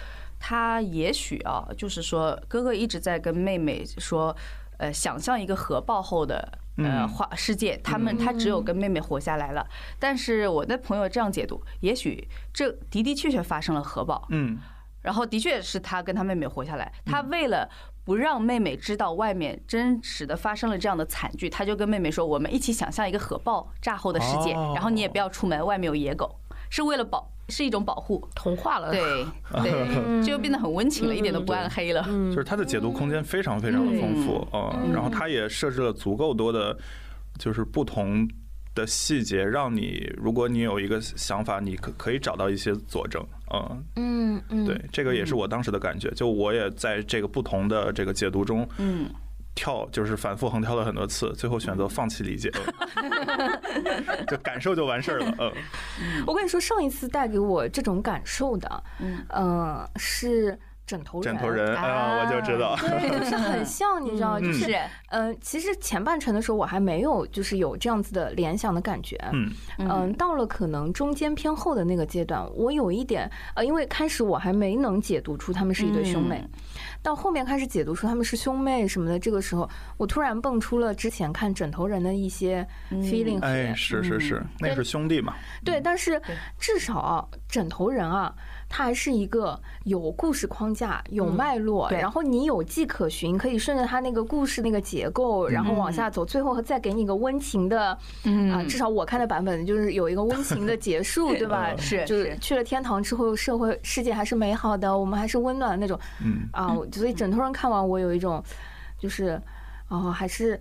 [0.41, 4.35] 他也许啊，就是说哥哥一直在跟妹妹说，
[4.79, 6.59] 呃，想象一个核爆后的。
[6.77, 9.67] 呃，嗯化世界，他们他只有跟妹妹活下来了。
[9.99, 14.57] 但是我的朋友这样解读，也许这的的确确发生了核爆，嗯
[15.03, 16.91] 然后的确是他跟他妹妹活下来。
[17.05, 17.69] 他为了
[18.03, 26.37] 不让妹妹知道外面真实的发生了这样的惨剧，他就跟妹妹说：“我们一起想象一个核爆炸后的世界，哦然后你也不要出门，外面有野狗，
[26.71, 29.27] 是为了保，是一种保护。”同化了，对
[29.63, 32.05] 对，就变得很温情了，一点都不暗黑了。
[32.09, 34.93] 嗯，就是它的解读空间非常非常的丰富啊，嗯。
[34.93, 36.77] 然后它也设置了足够多的，
[37.39, 38.29] 就是不同
[38.75, 43.21] 的细节，让你如果你有一个想法，你可可以找到一些佐证，
[43.53, 49.11] 嗯，嗯嗯，对，这个也是我当时的感觉，就我也在这个不同的这个解读中嗯，
[49.55, 52.51] 跳，就是反复横跳了很多次，最后选择放弃理解，
[52.97, 56.25] 嗯 就感受就完事儿了，嗯。
[56.27, 59.25] 我跟你说，上一次带给我这种感受的，嗯。
[59.29, 60.59] 呃，是
[60.91, 61.23] 枕头人。
[61.23, 64.79] 枕头人啊，我就知道，对， 就是很像，你知道，就嗯是是，
[65.11, 69.53] 呃，其实前半程的时候我还没有就是有这样子的联想的感觉，嗯。
[69.79, 76.61] 嗯，到了可能中间偏后的那个阶段，我有一点呃，因为开始我还没能解读出他们是一对兄妹，嗯。
[77.03, 86.21] 到后面开始解读出他们是兄妹什么的，这个时候我突然蹦出了之前看枕头人的一些 feeling 和哎，是是是，那是兄弟嘛，对，但是
[86.59, 88.35] 至少啊，枕头人啊，
[88.73, 101.75] 他还是一个有故事框架、有脉络，对然后你有迹可循，可以顺着它那个故事那个结构，然后往下走，最后再给你一个温情的嗯啊，至少我看的版本就是有一个温情的结束， 对吧？
[101.77, 106.77] 是就是是去了天堂之后，社会世界还是美好的，我们还是温暖的那种嗯啊。
[106.93, 108.41] 所以枕头人看完，我有一种
[109.01, 109.43] 就是
[109.89, 110.59] 哦，还是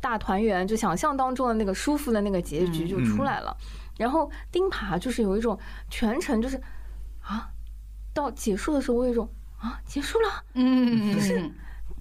[0.00, 3.56] 大团圆，就想象当中的那个舒服的那个结局就出来了。
[3.98, 5.56] 然后钉耙就是有一种
[5.88, 6.60] 全程就是
[7.22, 7.50] 啊，
[8.12, 11.50] 到结束的时候，我有一种啊，结束了，嗯，是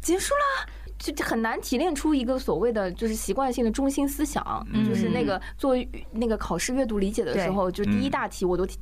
[0.01, 0.71] 结束了。
[0.97, 5.75] 就就很难提炼出一个所谓的就是习惯性的中心思想，嗯就是那个做
[6.11, 8.77] 那个考试阅读理解的时候，就第一大题我都提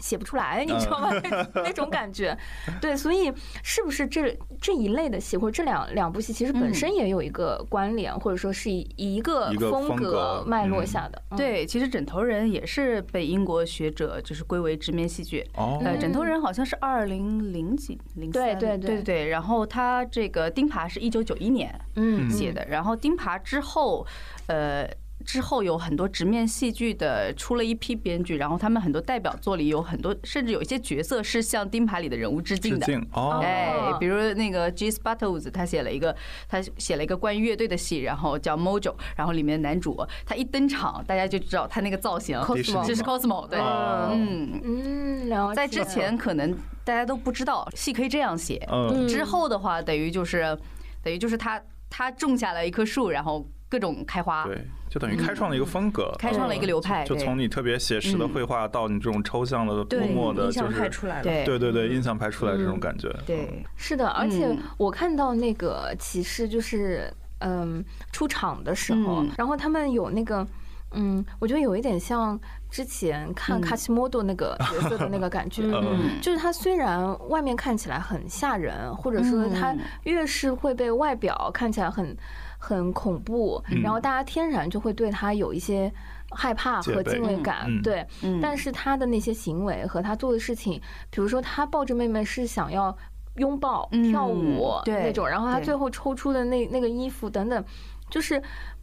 [0.00, 1.10] 写不出来，你知道吗？
[1.54, 2.36] 那种感觉。
[2.80, 3.32] 对，所以
[3.62, 11.22] 是不是这这一类的戏，或者这两两部戏，其实本身也有一个关联，或者说是一个一个风风格脉络嗯下的？
[11.30, 15.46] 嗯，对，其实《枕头人》也是被英国学者就是归为直面戏剧。
[15.54, 24.06] 哦，枕头人好像是二零零几零对对对对对对，然后他这个钉耙是一九九一年嗯写的，然后钉耙之后，
[24.46, 24.88] 呃。
[25.24, 32.86] 之后有很多直面戏剧的出了一批编剧，然后他们很多代表作里有很多，甚至有一些角色是向钉耙里的人物致敬的。
[32.86, 34.90] 致敬哦，哎，比如那个 G.
[34.90, 36.14] Spartles，他写了一个，
[36.48, 45.54] 他写了一个关于乐队的戏，然后叫 Mojo，然后里面的男主他一登场，大家就知道他那个造型，，Cosmo，这是 Cosmo，对，哦嗯，嗯，然后。
[45.54, 50.56] 在之前可能大家都不知道戏可以这样写，嗯，之后的话等于就是
[51.02, 51.60] 等于就是他
[51.90, 61.22] 他种下了一棵树，然后各种开花，对，就等于开创了一个风格，开创了一个流派，对就从你特别写实的绘画到你这种抽象的、对默默的，印象就是派出来了。
[61.22, 64.58] 对对对对，印象派出来这种感觉，对，是的，而且嗯。
[64.76, 70.46] 我看到那个骑士就是嗯出场的时候嗯，然后他们有那个。
[70.92, 72.36] 嗯，我觉得有一点像
[72.68, 73.60] 之前看嗯。
[73.60, 76.20] 卡西莫多那个角色的那个感觉， 嗯。
[76.20, 82.16] 就是他虽然外面看起来很吓人，或者说他嗯越是会被外表看起来很
[82.60, 83.82] 很恐怖，嗯。
[83.82, 85.92] 然后大家天然就会对他有一些
[86.30, 88.06] 害怕和敬畏感嗯，对。
[88.22, 90.80] 嗯，但是他的那些行为和他做的事情，
[91.10, 92.96] 比如说他抱着妹妹是想要
[93.36, 97.64] 拥抱、嗯跳舞对那种，然后他最后抽出的那那个衣服等等，
[98.10, 98.40] 就是。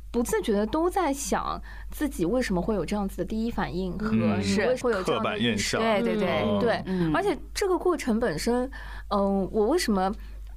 [0.09, 1.61] 不自觉的都在想
[1.91, 4.09] 自己为什么会有这样子的第一反应和
[4.41, 6.59] 是为什么会有这样的板印象，对对对嗯。
[6.59, 7.13] 对，嗯。
[7.13, 8.63] 而且这个过程本身，
[9.09, 10.09] 嗯、我为什么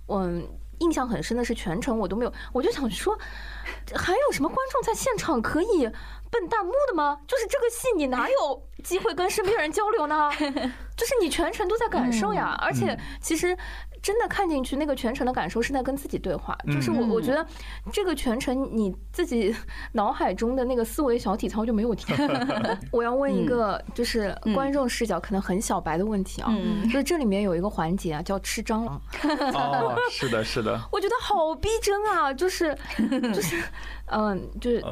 [0.07, 0.41] 嗯
[0.81, 3.19] 印象很深的是全程我都没有，我就想说，
[3.97, 5.89] 还有什么观众在现场可以
[6.31, 7.19] 蹦弹幕的吗？
[7.27, 10.31] 就是这个戏你哪有机会跟身边人交流呢？
[10.97, 13.57] 就是你全程都在感受呀，而且其实。
[14.03, 16.57] 真的看进去，那个全程的感受是在跟自己对话。
[16.67, 17.47] 就是我，我觉得
[17.93, 19.55] 这个全程你自己
[19.93, 22.17] 脑海中的那个思维小体操就没有停。
[22.93, 26.83] 我要问一个，就是观众视角可能很小白的问题啊，嗯。
[26.85, 29.01] 就是这里面有一个环节啊，叫吃蟑螂，
[29.55, 32.77] 哦，是的，是的， 我觉得好逼真啊，就是
[33.33, 33.63] 就是，
[34.13, 34.85] 嗯，就是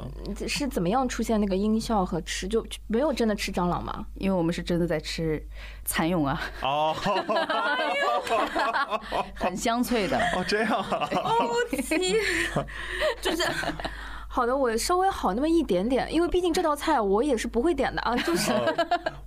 [0.48, 4.06] 是怎么样出现那个音效和吃，就没有真的吃蟑螂吗？
[4.14, 5.44] 因为我们是真的在吃
[5.84, 6.94] 蚕蛹啊，哦，
[9.34, 10.16] 很香脆的。
[10.34, 11.08] 哦，这样啊，
[13.20, 13.42] 就是。
[14.30, 18.52] 好的，我稍微好那么一点点，因为毕竟这道菜我也是不会点的啊， 就是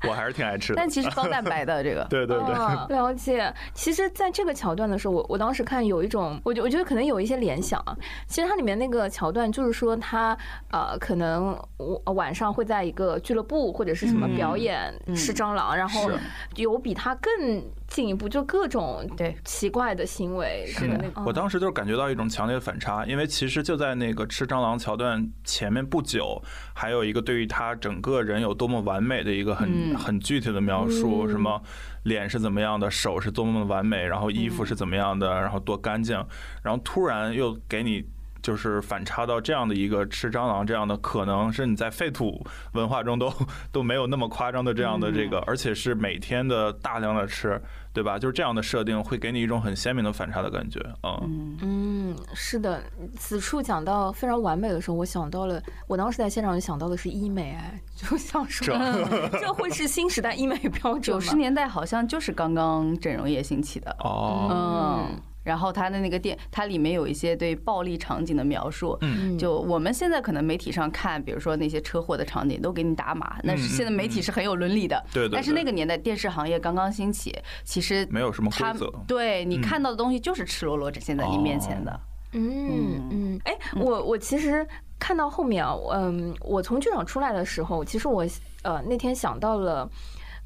[0.08, 3.54] 我还是挺爱吃的但，其实高蛋白的这个，对 对对，啊，了解。
[3.74, 7.97] 其实，在这个桥段的时候，我我当时看有一种，我觉我觉得可能有一些联想啊。
[8.28, 10.38] 其实它里面那个桥段就是说，他
[10.72, 16.10] 呃，可能我晚上会在一个俱乐部或者是什么表演吃蟑螂，然后
[16.56, 21.11] 有比他更进一步，就各种对奇怪的行为是的。
[21.25, 26.41] 我当时就是感觉到一种强烈的反差，因为其实就在那个吃蟑螂桥段前面不久，
[26.73, 31.61] 还有一个对于他整个人有多么完美的一个很嗯很具体的描述，什么
[32.03, 36.15] 脸是怎么样的，手是多么的完美，然后衣服是怎么样的，然后多干净，
[36.63, 38.05] 然后突然又给你。
[38.41, 43.31] 就是反差到这样的一个吃蟑螂这样的，可能是你在废土文化中都
[43.71, 47.61] 都没有那么夸张的这样的这个，而且是每天的大量的吃，
[47.93, 48.17] 对吧？
[48.17, 52.81] 就是这样的设定会给你一种很鲜明的反差的感觉，嗯，嗯，是的，
[53.17, 58.75] 此处讲到非常完美的时候，我想到了，我当时在现场就想到的是医美，哎，就想说
[59.39, 65.21] 这会是新时代医美标准吗九十年代好像就是刚刚整容业兴起的，哦，嗯。
[65.43, 69.37] 然后它的那个电，它里面有一些对暴力场景的描述，嗯。
[69.37, 75.09] 就我们现在可能媒体上看，比如说那些车祸的场景都给你打码，那是现在媒体是很有伦理的，嗯。
[75.13, 79.61] 对对对但是那个年代电视行业刚刚兴起，其实没有什么规则，对你嗯。
[79.61, 81.99] 看到的东西就是赤裸裸展现在你面前的，
[82.33, 84.65] 嗯嗯，哎，我我其实
[84.99, 88.25] 看到后面啊，嗯，我从剧场出来的时候，其实我
[88.61, 89.89] 呃那天想到了，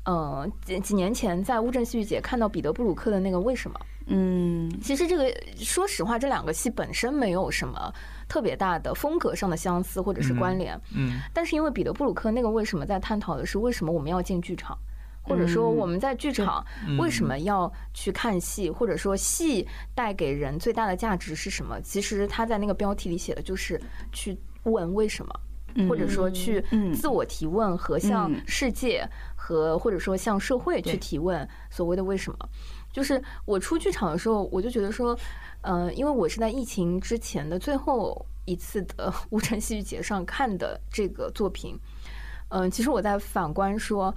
[0.06, 3.78] 呃几几年前在乌镇戏剧节看到彼得布鲁克的那个为什么。
[4.08, 7.94] 嗯其实这个说实话，这两个戏本身没有什么
[8.28, 14.78] 特别大的风格上的相似或者是关联，嗯但是因为彼得布鲁克那个为什么在探讨的是为什么我们要进剧场。
[15.28, 16.64] 或者说我们在剧场
[17.00, 21.82] 为什么要去看戏，或者说戏带给人最大的价值是什么？
[21.82, 23.82] 其实他在那个标题里写的就是
[24.12, 29.04] 去问为什么，或者说去嗯自我提问和向嗯世界
[29.36, 32.38] 和或者说向社会去提问所谓的为什么。
[32.96, 35.20] 就是我出剧场的时候，我就觉得说，
[35.64, 41.78] 呃，因为我是在疫情之前的最后一次的 乌镇戏剧节上看的这个作品，
[42.48, 44.16] 嗯、其实我在反观说，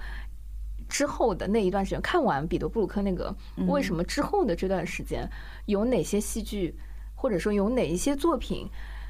[0.87, 3.35] 之后的那一段时间，看完彼得布鲁克那个，
[3.67, 5.29] 为什么之后的这段时间
[5.65, 6.73] 有哪些戏剧，
[7.15, 8.65] 或者说有哪一些作品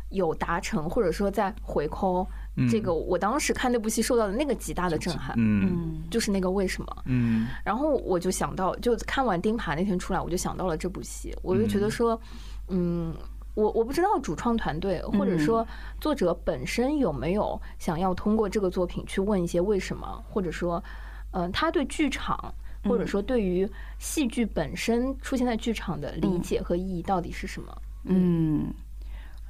[0.09, 2.27] 有达成，或者说在回扣
[2.69, 5.65] 这个我当时看那部戏受到的那个极大的震撼，嗯。
[5.65, 6.03] 嗯。
[6.09, 7.03] 就是那个为什么。
[7.05, 7.47] 嗯。
[7.63, 12.19] 然后我就想到，就看完钉耙那天出来，我就想到了这部戏，我就觉得说，
[12.67, 13.15] 嗯，
[13.53, 15.65] 我我不知道主创团队或者说
[16.01, 20.83] 作者本身有没有想要通过这个作品去问一些为什么，或者说，
[21.31, 22.53] 嗯、他对剧场。
[22.85, 27.81] 或者说，对于戏剧本身出现在剧场的理解和意义到底是什么？
[28.05, 28.73] 嗯，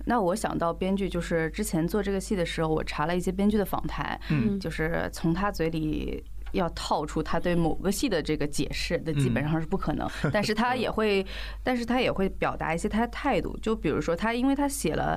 [0.09, 6.23] 那我想到编剧，就是之前做这个戏的时候，我查了一些编剧的访谈，嗯就是从他嘴里。
[6.51, 10.09] 要套出他对某个戏的这个解释，那基本上是不可能。
[10.33, 11.23] 但是他也会，
[11.61, 13.55] 但是他也会表达一些他的态度。
[13.61, 15.15] 就比如说他，因为他写了。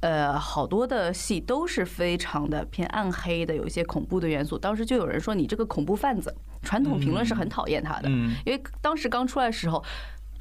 [0.00, 4.58] 呃，好多的戏都是非常的偏暗黑的，有一些恐怖的元素。
[4.58, 9.80] 当时就有人说你这个恐怖贩子，传统评论是很讨厌他的，嗯因为当时刚出来的时候，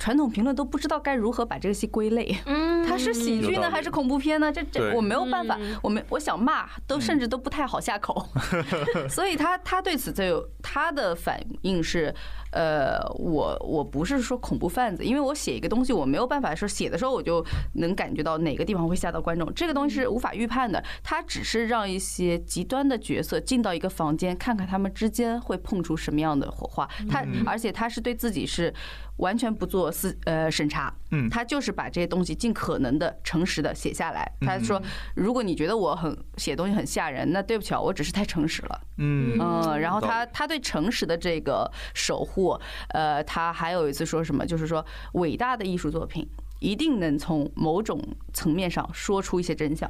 [0.02, 2.36] 传统评论都不知道该如何把这个戏归类。
[2.46, 2.72] 嗯。
[2.88, 4.52] 它是喜剧呢还是恐怖片呢？
[4.52, 8.28] 这这我没有办法嗯，我没我想骂都甚至都不太好下口，
[9.08, 12.14] 所以他他对此就有他的反应是，
[12.52, 28.74] 呃，我我不是说恐怖贩子，因为我写一个东西，我没有办法说写的时候我就能感觉到哪个地方会吓到观众，这个东西是无法预判的，它只是让一些极端的角色进到一个房间，看看他们之间会碰出什么样的火花，他而且他是对自己是
[29.18, 34.30] 完全不做思呃审查，嗯他就是把这些东西尽可能的诚实的写下来。
[34.42, 34.82] 他说，
[35.16, 38.82] 如果你觉得我很写东西很吓人，那对不起啊，我只是太诚实了。
[38.98, 39.38] 嗯。
[39.40, 42.41] 嗯，然后他他对诚实的这个守护，
[42.90, 46.28] 呃，他还有一次说什么，就是说伟大的艺术作品
[46.60, 48.02] 一定能从某种
[48.34, 49.90] 层面上说出一些真相。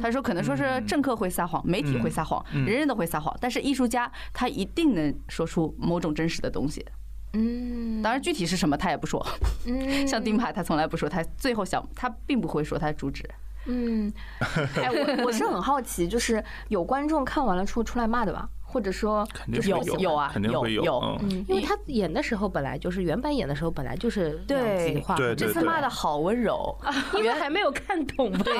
[0.00, 6.86] 他说，可能说是嗯政客会撒谎，媒体会撒谎，嗯人人都会撒谎，但是艺术家他一定能说出某种真实的东西。
[7.32, 9.26] 嗯，当然，具体是什么他也不说。
[9.66, 13.28] 嗯像丁牌，他从来不说，他最后想，他并不会说他的主旨。
[13.66, 14.12] 嗯，
[14.76, 18.48] 哎，我我是很好奇，就是有观众看完了出出来骂的吧？
[18.72, 26.74] 或者说肯定有有啊肯定会有因为他演的时候本来就是原版演的时候本来就是两极化，对这次骂的好温柔，
[27.14, 28.32] 因为还没有看懂？
[28.38, 28.54] 对，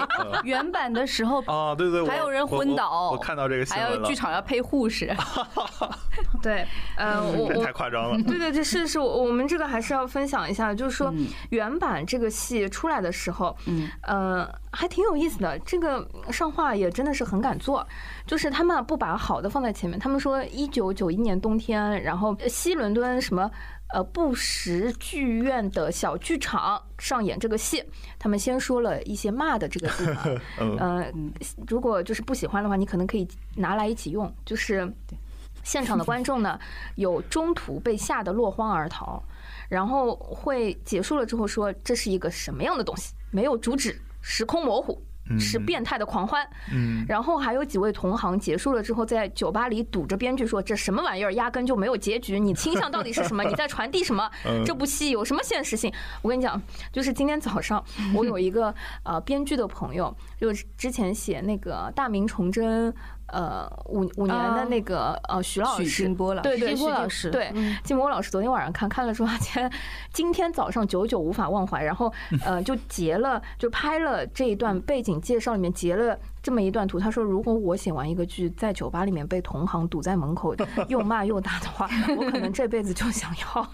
[0.44, 5.14] 原版的时候啊，对对，还有人昏倒我看到这个新还有，剧场要配护士，
[6.42, 8.22] 对，呃，我太夸张了。
[8.24, 15.58] 对对对，是是，我我们这个还是要分享一下，就是说嗯原版这个戏出来的时候，嗯，呃，还挺有意思的。
[15.60, 17.86] 这个上画也真的是很敢做，
[18.26, 19.98] 就是他们不把好的放在前面。
[19.98, 23.50] 他们说一九九一年冬天，然后西伦敦什么。
[23.94, 27.84] 呃，布什剧院的小剧场上演这个戏，
[28.18, 31.12] 他们先说了一些骂的这个地方， 嗯呃，
[31.68, 34.34] 如果就是不喜欢的话，你可能可以拿来一起用。
[34.46, 34.90] 就是
[35.62, 36.58] 现场的观众呢，
[36.94, 39.22] 有中途被吓得落荒而逃，
[39.68, 44.98] 然后会结束了之后说这是一个什么样的东西，没有主旨，时空模糊。
[45.38, 53.42] 是变态的狂欢，嗯然后还有几位同行结束了之后，在酒吧里堵着编剧说：“这什么玩意儿，压根就没有结局，你倾向到底是什么？
[53.48, 54.30] 你在传递什么？
[54.64, 55.92] 这部戏有什么现实性？”
[56.22, 56.60] 我跟你讲，
[56.92, 57.82] 就是今天早上
[58.14, 62.92] 我有一个呃编剧的朋友，就之前写那个《大明崇祯》
[63.32, 66.02] 呃五五年的那个呃徐老许师。
[66.04, 66.48] 金波老师。
[66.48, 67.30] 对对许金波徐老师。
[67.30, 67.52] 对
[67.82, 69.72] 金波老师昨天晚上看看了之后， 今天
[70.12, 72.12] 今天早上久久无法忘怀，然后
[72.44, 76.16] 呃就截了就拍了这一段背景介绍里面截了。
[76.42, 80.52] 这么一段图，他说：“如果我写完一个剧，在酒吧里面被同行堵在门口，
[80.88, 83.70] 又骂又打的话， 我可能这辈子就想要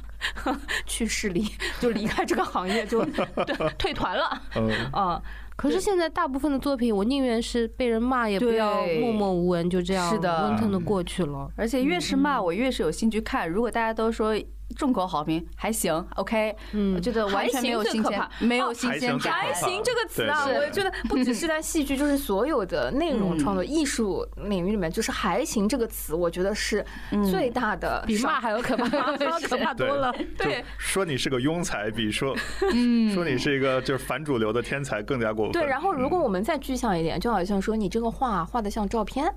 [0.85, 1.51] 去世离，
[1.81, 3.03] 就离开这个行业，就
[3.47, 4.43] 对退团了。
[4.57, 4.71] 嗯。
[4.93, 5.23] 啊，
[5.59, 11.51] 可是现在大部分的作品，我宁愿是被人骂，也不要默默无闻，就这样是的温吞的过去了。
[11.57, 13.51] 而且越是骂我，越是有兴趣看。
[13.51, 14.37] 如果大家都说
[14.77, 19.33] 众口好评，还行，OK，嗯我觉得完全没有新鲜没有新鲜感。
[19.33, 26.85] 还行这个词啊，我觉得不只是在戏剧，就是所有的内容创作、艺术领域里面，就是“还行”这个词，我觉得是
[27.31, 28.89] 最大的比骂还要可怕，
[29.49, 30.13] 可怕多了。
[30.37, 32.37] 对说你是个庸才，比说
[32.73, 35.53] 嗯说你是一个就是反主流的天才更加过分。
[35.53, 35.67] 对。
[35.67, 39.33] 然后，如果我们再具象一点，就好像说你这个画画的像照片，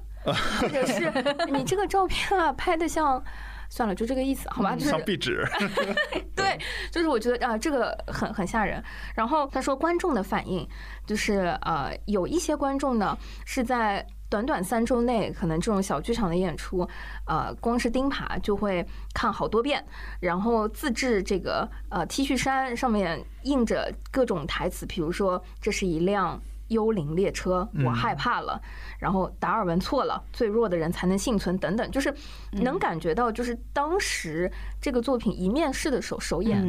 [0.59, 1.11] 或者是
[1.51, 3.23] 你这个照片啊拍的像。
[3.71, 4.75] 算了，就这个意思，好吧？
[4.75, 5.47] 就是像壁纸，
[6.35, 6.59] 对，
[6.91, 8.83] 就是我觉得啊，这个很很吓人。
[9.15, 10.67] 然后他说观众的反应
[11.07, 16.85] 就是呃，有一些观众呢是在短短三周内，可能这种小剧场的演出，
[17.25, 19.81] 呃，光是钉耙就会看好多遍，
[20.19, 26.41] 然后自制这个呃 T 恤衫上面印着各种台词，比如说这是一辆。
[26.71, 28.59] 幽灵列车，我害怕了，
[28.97, 32.13] 然后达尔文错了，最弱的人才能幸存等等，就是
[32.51, 34.51] 能感觉到，就是当时
[34.81, 36.61] 这个作品一面试的时候首演，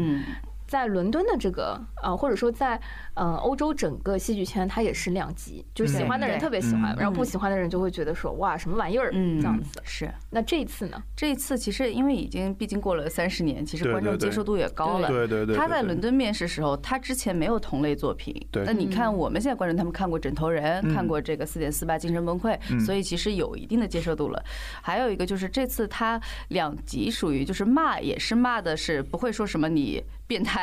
[0.73, 2.81] 在伦敦的这个呃，或者说在
[3.13, 9.79] 呃欧洲整个戏剧圈，它也是两极，就是喜欢的人特别喜欢，嗯然后不喜欢的人就会觉得说哇什么玩意儿嗯，这样子。
[9.85, 11.03] 是那这一次呢？
[11.15, 15.09] 这一次其实因为已经毕竟过了三十年，其实观众接受度也高了。
[15.09, 18.35] 对对对，他在伦敦面试时候，他之前没有同类作品。
[18.51, 24.43] 对那你看我们现在观众，他们看过《枕头人》，嗯看过这个《四点四八精神崩溃》，嗯所以其实有一定的接受度了。
[24.81, 26.19] 还有一个就是这次他
[26.49, 30.62] 两集属于就是骂，也是骂的是不会说什么你变态、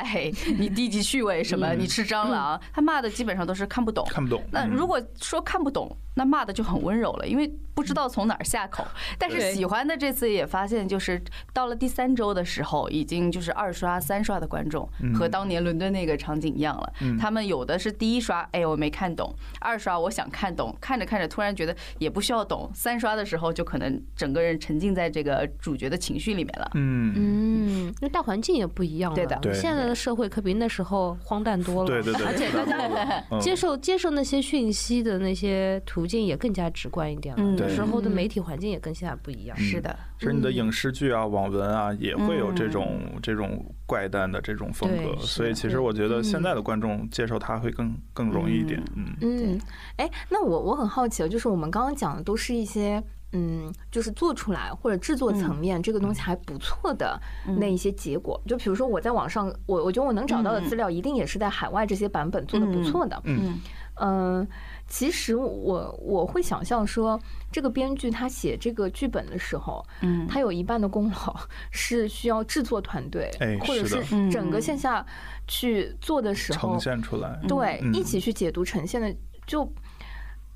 [0.58, 4.06] 你低级趣味什么，嗯你吃蟑螂，他骂的基本上都是看不懂。
[4.10, 4.42] 看不懂。
[4.42, 8.86] 嗯那如果说看不懂，那骂的就很温柔了，因为不知道从哪儿下口。
[9.18, 11.22] 但是喜欢的这次也发现，就是
[11.54, 16.94] 到了第三周的时候，已经就是二刷、三刷的观众和当年伦敦那个场景一样了。
[17.02, 26.72] 嗯他们有的是第一刷，哎，我没看懂；二刷我想看懂，看着看着突然觉得也不需要懂；三刷的时候就可能整个人沉浸在这个主角的情绪里面了。
[26.74, 29.16] 嗯，嗯，因为大环境也不一样了。
[29.16, 31.88] 对的现在的社会可比那时候荒诞多了。
[31.88, 37.44] 对对对，而且大家嗯接受接受那些讯息的那些途径也更加直观一点了。
[37.44, 39.58] 嗯那时候的媒体环境也跟现在不一样。
[39.58, 48.82] 是的，其实你的影视剧啊、网文啊，也会有这种嗯这种怪诞的这种风格，所以其实我觉得现在的观众接受它会更更容易一点。
[48.96, 49.62] 嗯，嗯，
[49.98, 53.04] 哎，那我我很好奇，就是我们刚刚讲的都是一些。
[53.32, 57.20] 嗯，就是做出来或者制作层面这个东西还不错的
[57.58, 63.22] 那一些结果，就比如说我在网上，我我觉得我能找到的资料，一定也是在海外这些版本做的不错的。
[63.26, 63.60] 嗯
[64.02, 64.48] 嗯，
[64.88, 67.20] 其实我我会想象说，
[67.52, 71.36] 这个编剧他写这个剧本的时候，嗯，他有一半的功劳
[71.70, 75.06] 是需要制作团队哎，或者是整个线下
[75.50, 77.38] 去做的时候呈，现出来。
[77.46, 79.14] 对，嗯一起去解读呈现的，
[79.46, 79.70] 就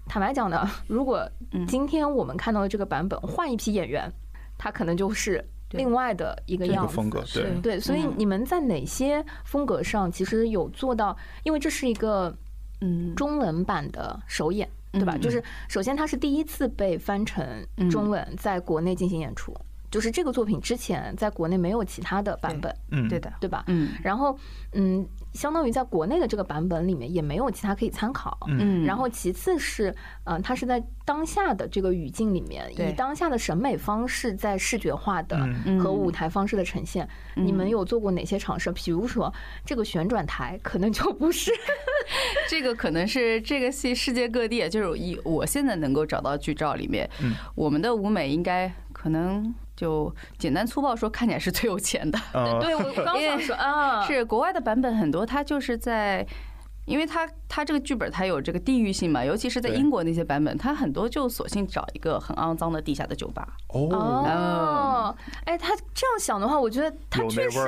[0.07, 4.11] 坦白讲呢，如果嗯今天我们看到的这个版本换一批演员，
[4.57, 6.93] 他可能就是另外的一个样子。
[6.93, 11.15] 风格，对，对，所以嗯你们在哪些风格上其实有做到？
[11.43, 12.35] 因为这是一个
[12.81, 15.15] 嗯中文版的首演，对吧？
[15.15, 17.45] 嗯就是首先它是第一次被翻成
[17.89, 19.55] 中文在国内进行演出，
[19.89, 23.63] 就是这个作品之前在国内没有其他的版本，嗯，对的，对吧？
[23.67, 24.37] 嗯然后，
[24.73, 28.37] 嗯，相当于在国内的这个版本里面也没有其他可以参考。
[28.47, 29.93] 嗯，然后其次是，
[30.25, 37.07] 嗯、它是在当下的这个语境里面，以当下的审美方式在视觉化的嗯和舞台方式的呈现。
[37.35, 38.71] 你们有做过哪些尝试？
[38.71, 39.33] 比如说
[39.65, 41.51] 这个旋转台，可能就不是。
[42.47, 52.19] 这个可能是这个戏世界各地，就是以我现在能够找到剧照里面，嗯我们的舞美应该可能就简单粗暴说，看起来是最有钱的。
[52.33, 56.25] 呃，对我刚想说啊， 是国外的版本很多，它就是在。
[56.85, 63.47] 因为它它这个剧本它有这个地域性嘛，尤其是在英国那些版本，它很多就索性找一个很肮脏的地下的酒吧。
[63.69, 65.15] 哦，哦，
[65.45, 67.59] 哎，他这样想的话，我觉得他确实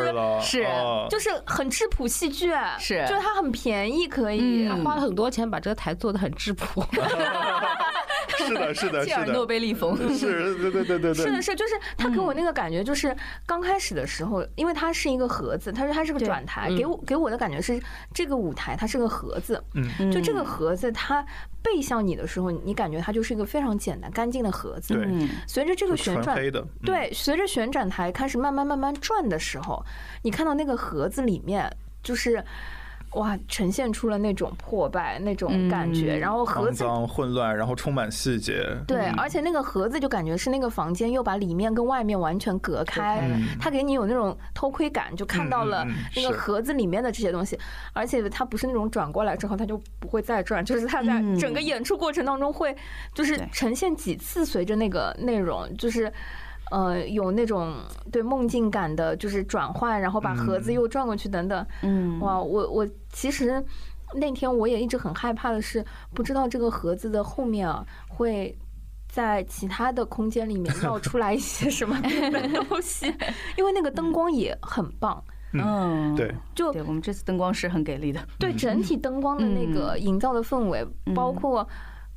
[0.41, 4.67] 是哦就是很质朴戏剧，是就是它很便宜，可以。
[4.67, 4.83] 嗯。
[4.83, 6.83] 花了很多钱把这个台做的很质朴。
[8.37, 16.75] 是的，是的， 切尔诺，贝利风，是，对对对对对， 是的，是，就是他给我那个感觉，就是刚开始的时候，因为它是一个盒子，他说它是个转台，嗯。
[16.75, 17.81] 给我给我的感觉是
[18.13, 21.25] 这个舞台它是个盒子，嗯，就这个盒子它
[21.61, 24.93] 背向你的时候，你感觉它就是一个非常简单干净的盒子。
[24.93, 25.05] 对。
[25.05, 26.35] 嗯随着这个旋转，
[26.83, 29.83] 对，随着旋转台开始慢慢慢慢转的时候，
[30.23, 31.69] 你看到那个盒子里面
[32.03, 32.43] 就是。
[33.15, 39.15] 哇，呈现出了那种破败那种感觉，嗯然后盒肮子脏混乱，然后充满细节，对，嗯。
[39.17, 45.85] 而且那个盒子就感觉是那个房间又把里面跟外面完全隔开，嗯它给你有那种偷窥感，就看到了
[46.15, 47.57] 那个盒子里面的这些东西，
[47.93, 51.37] 而且它不是那种转过来之后它就不会再转，就是它在嗯。
[51.39, 52.75] 整个演出过程当中会
[53.13, 56.11] 就是呈现几次，随着那个内容就是。
[56.71, 57.75] 呃，有那种
[58.11, 61.65] 对梦境感的，就是转换，然后把盒子嗯又转过去等等。
[61.81, 63.63] 嗯，哇，我我其实
[64.15, 68.57] 那天我也一直很害怕的是，不知道这个盒子的后面啊会。
[69.07, 71.97] 在其他的空间里面 绕出来一些什么
[72.67, 73.05] 东西，
[73.57, 78.19] 因为那个灯光也很棒，嗯，对，就对我们这次灯光是很给力的。
[78.37, 81.65] 对整体灯光的那个营造的氛围，嗯包括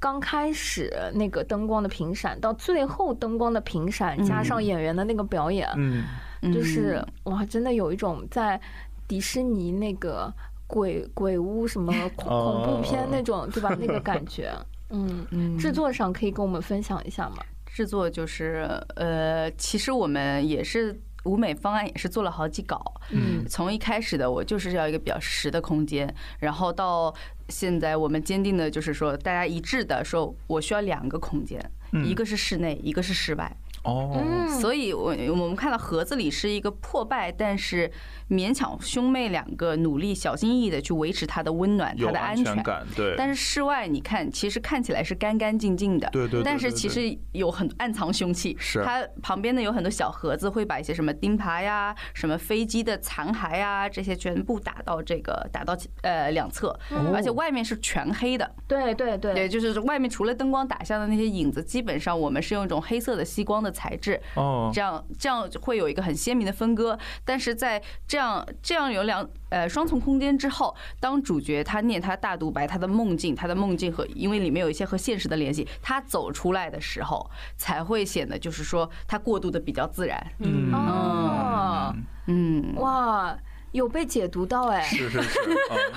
[0.01, 6.05] 刚开始那个灯光的频闪，到最后灯光的频闪，加上演员的那个表演，嗯，
[6.53, 8.61] 就是哇，真的有一种在
[9.09, 10.33] 迪士尼那个
[10.67, 13.77] 鬼鬼屋什么 恐恐怖片那种，对吧？
[13.81, 14.53] 那个感觉，
[14.91, 15.59] 嗯，嗯。
[15.59, 17.39] 制作上可以跟我们分享一下吗？
[17.67, 23.45] 制作就是呃，其实我们也是舞美方案也是做了好几稿，嗯。
[23.49, 27.15] 从一开始的我就是要一个比较实的空间，然后到
[27.49, 31.59] 现在我们坚定的就是说，大家一致的说，我需要两个空间，
[31.93, 32.07] 嗯。
[32.07, 33.57] 一个是室内，一个是室外。
[33.85, 37.91] 哦，嗯，所以我我们看到盒子里是一个破败，但是
[38.29, 42.63] 勉强兄妹两个努力小心翼翼的去维持它的温暖、它的安全。
[42.63, 48.57] 感，对，但是室外你看，其实看起来是干干净净的，对对对但是其实有很暗藏凶器。
[48.59, 58.55] 是它旁边呢有很多小盒子，会把一些什么钉耙呀、什么飞机的残骸呀这些全部打到这个打到呃两侧，哦而且外面是全黑的。
[58.67, 66.99] 对对对对，就是外面除了灯光打下的那些影子，基本上我们是用一种黑色的吸光的材质，哦，这样这样会有一个很鲜明的分割。
[67.25, 80.27] 但是在这样这样有两呃双重空间之后，当主角他念他大独白，他的梦境，他的梦境和因为里面有一些和现实的联系，他走出来的时候，才会显得就是说他过渡的比较自然。
[80.41, 80.73] 嗯。
[80.75, 81.95] 哦，
[82.27, 83.37] 嗯，哇，
[83.73, 85.39] 有被解读到哎，是是是，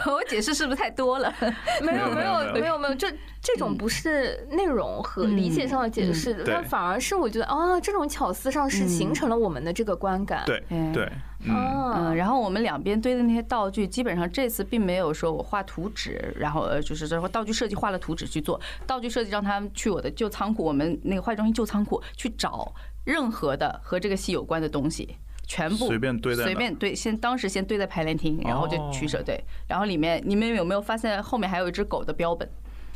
[0.05, 1.33] 哦 我解释是不是太多了？
[1.81, 2.77] 没有没没有没有有。
[2.77, 3.11] 没有这
[3.41, 6.45] 这种不是内容和理解上的解释，对。
[6.45, 10.43] 但反而是我觉得啊，这种巧思上是形成了我们的这个观感。
[10.45, 10.91] 对嗯。
[10.93, 11.09] 对，
[11.43, 22.73] 嗯，然后我们两边堆的那些道具，基本上这次并没有说我画图纸，然后呃就是说道具设计画了图纸去做，道具设计让他们去我的旧仓库，我们那个化妆品旧仓库去找
[23.03, 25.17] 任何的和这个戏有关的东西。
[25.47, 32.47] 全部随便堆在随便堆，先当时先堆在排练厅，然后就取舍对，然后里面你们有没有发现后面还有一只狗的标本？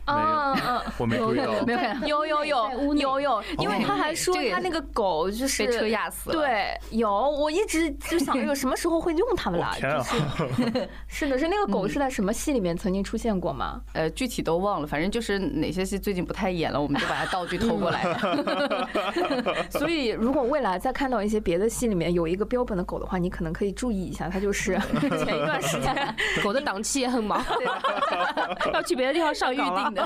[0.06, 9.74] 啊啊，我没注意到，没有看到有有有有有，因为他还说他那个狗就是被车压死了。，对，有，我一直就想，哎呦，什么时候会用它们啦？
[9.78, 13.82] 天啊就是 是的，是那个狗是在什么戏里面曾经出现过吗？
[13.94, 18.88] 呃，具体都忘了，反正就是哪些戏最近不太演了，我们就把它道具偷过来了。
[19.72, 27.44] 所以，如果未来再看到一些别的戏里面有一个标本的狗的话，你可能可以注意一下，它就是前一段时间狗的档期也很忙，
[28.72, 29.95] 要去别的地方上预定。
[29.96, 30.04] 的，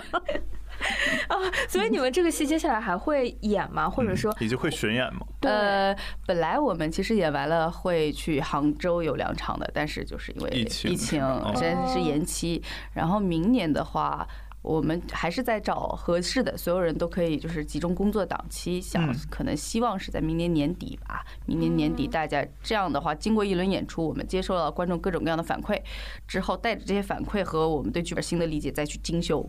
[1.28, 1.36] 啊。
[1.68, 3.90] 所以你们这个戏接下来还会演吗？
[3.90, 5.26] 或者说，以及会巡演吗？
[5.42, 5.94] 呃，
[6.26, 11.22] 本来我们其实演完了会去杭州有两场的，但是就是因为疫情
[11.56, 12.64] 真是延期。
[12.94, 14.26] 然后明年的话，
[14.62, 21.26] 我们还是在找合适的，所有人都可以就是集中工作档期，想嗯可能希望是在明年年底吧。
[21.46, 25.78] 明年年底大家这样的话，经过一轮演出，我们接受了观众各种各样的反馈
[26.26, 29.46] 之后，带着这些反馈和我们对剧本新的理解再去精修。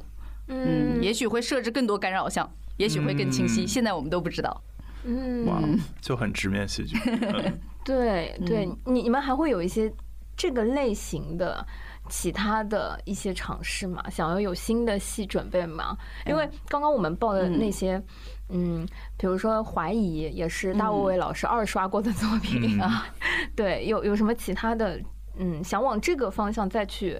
[0.50, 3.62] 嗯，也许会设置更多干扰项，也许会更清晰。
[3.64, 4.62] 嗯现在我们都不知道。
[5.04, 5.62] 嗯，哇，
[6.00, 6.98] 就很直面戏剧。
[7.04, 9.90] 嗯对对嗯，你你们还会有一些
[10.36, 11.66] 这个类型的
[12.10, 14.04] 其他的一些尝试吗？
[14.10, 15.96] 想要有新的戏准备吗？
[16.26, 18.02] 因为刚刚我们报的那些，
[18.50, 18.86] 嗯，
[19.16, 23.06] 比如说《怀疑》也是大卫老师二刷过的作品嗯啊，
[23.56, 25.00] 对，有有什么其他的，
[25.38, 27.18] 嗯，想往这个方向再去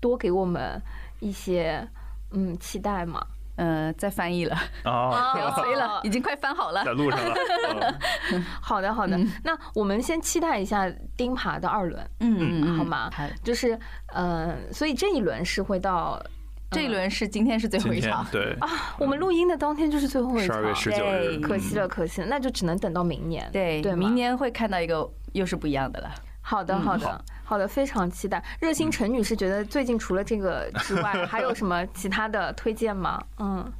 [0.00, 0.82] 多给我们
[1.20, 1.88] 一些
[2.32, 3.24] 嗯期待嘛？
[3.56, 4.56] 嗯，在翻译了，
[4.86, 6.82] 哦，不要催了，已经快翻好了。
[6.82, 6.92] 在。
[6.92, 7.34] 路上了。
[8.32, 13.10] 嗯 好的，好的，那我们先期待一下钉耙的二轮，嗯好吗？
[13.44, 13.78] 就是，
[14.14, 16.18] 呃，所以这一轮是会到
[16.70, 18.56] 这一轮是今天是最后一场，对。
[18.60, 23.46] 啊，我们录音的当天就是最后一场，十二月十九日，对可惜了，可惜了，那就只能等到明年。
[23.52, 26.10] 对对明年会看到一个又是不一样的了。
[26.42, 28.42] 好的，好的，好的，非常期待。
[28.60, 33.22] 热心陈女士觉得最近除了这个之外， 还有什么其他的推荐吗？
[33.38, 33.70] 嗯，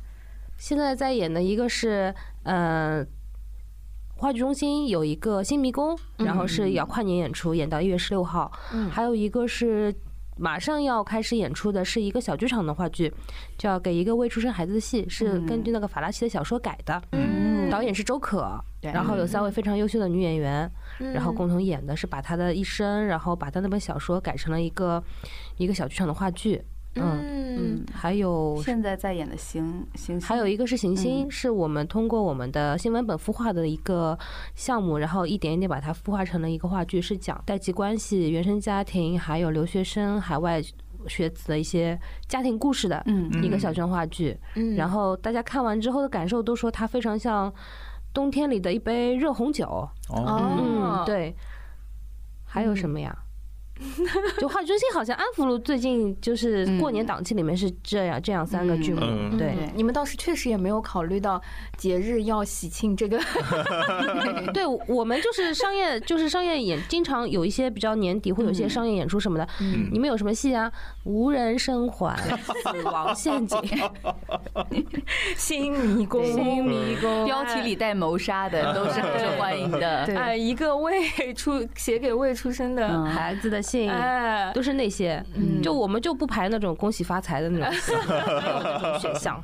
[0.57, 3.05] 现在在演的一个是，呃，
[4.17, 8.53] 话剧中心有一个新迷宫，然后是要跨年演出，演到一月十六号。
[8.73, 9.93] 嗯还有一个是
[10.37, 13.13] 马上要开始演出的，是一个小剧场的话剧，
[13.59, 17.03] 叫《给一个未出生孩子的戏》，是根据那个法拉奇的小说改的。
[17.13, 17.41] 嗯
[17.71, 20.69] 导演是周可，然后有三位非常优秀的女演员，
[21.14, 25.03] 然后嗯共同演的是把他的一生，然后把他那本小说改成了一个
[25.57, 26.62] 一个小剧场的话剧。
[26.96, 34.18] 嗯嗯还有现在在演的行星，还有一个是行星，嗯是我们通过我们的新文本孵化的一个
[34.57, 40.61] 项目，然后一点一点把它孵化成了一个话剧，是讲代际关系、原生家庭，还有留学生、海外
[41.07, 41.96] 学子的一些
[42.26, 44.36] 家庭故事的嗯一个小剧场话剧。
[44.57, 47.53] 嗯然后大家看完之后的感受都说它非常像
[48.13, 49.89] 冬天里的一杯热红酒。
[50.15, 51.35] 嗯，对。
[52.45, 53.17] 还有什么呀？
[54.39, 59.39] 就话剧中心好像安福路最近就是过年档期里面是这样这样三个剧目，嗯。
[59.39, 59.55] 对。
[59.59, 59.70] 嗯。
[59.74, 61.41] 你们倒是确实也没有考虑到
[61.76, 63.18] 节日要喜庆这个，
[64.53, 69.49] 对我们就是商业，就是商业演，经常有一些比较年底会有一些商业演出什么的。
[69.61, 69.89] 嗯。
[69.93, 70.70] 你们有什么戏啊？
[71.05, 72.16] 无人生还、
[72.62, 73.59] 死亡陷阱、
[75.37, 80.05] 新迷宫，新迷宫，标题里带谋杀的都是很受欢迎的。
[80.07, 80.14] 对。
[80.14, 83.07] 哎，一个未出写给未出生的，嗯。
[83.07, 85.25] 孩子的信，哎，都是那些。
[85.35, 87.71] 嗯就我们就不排那种恭喜发财的那种
[88.99, 89.43] 选项。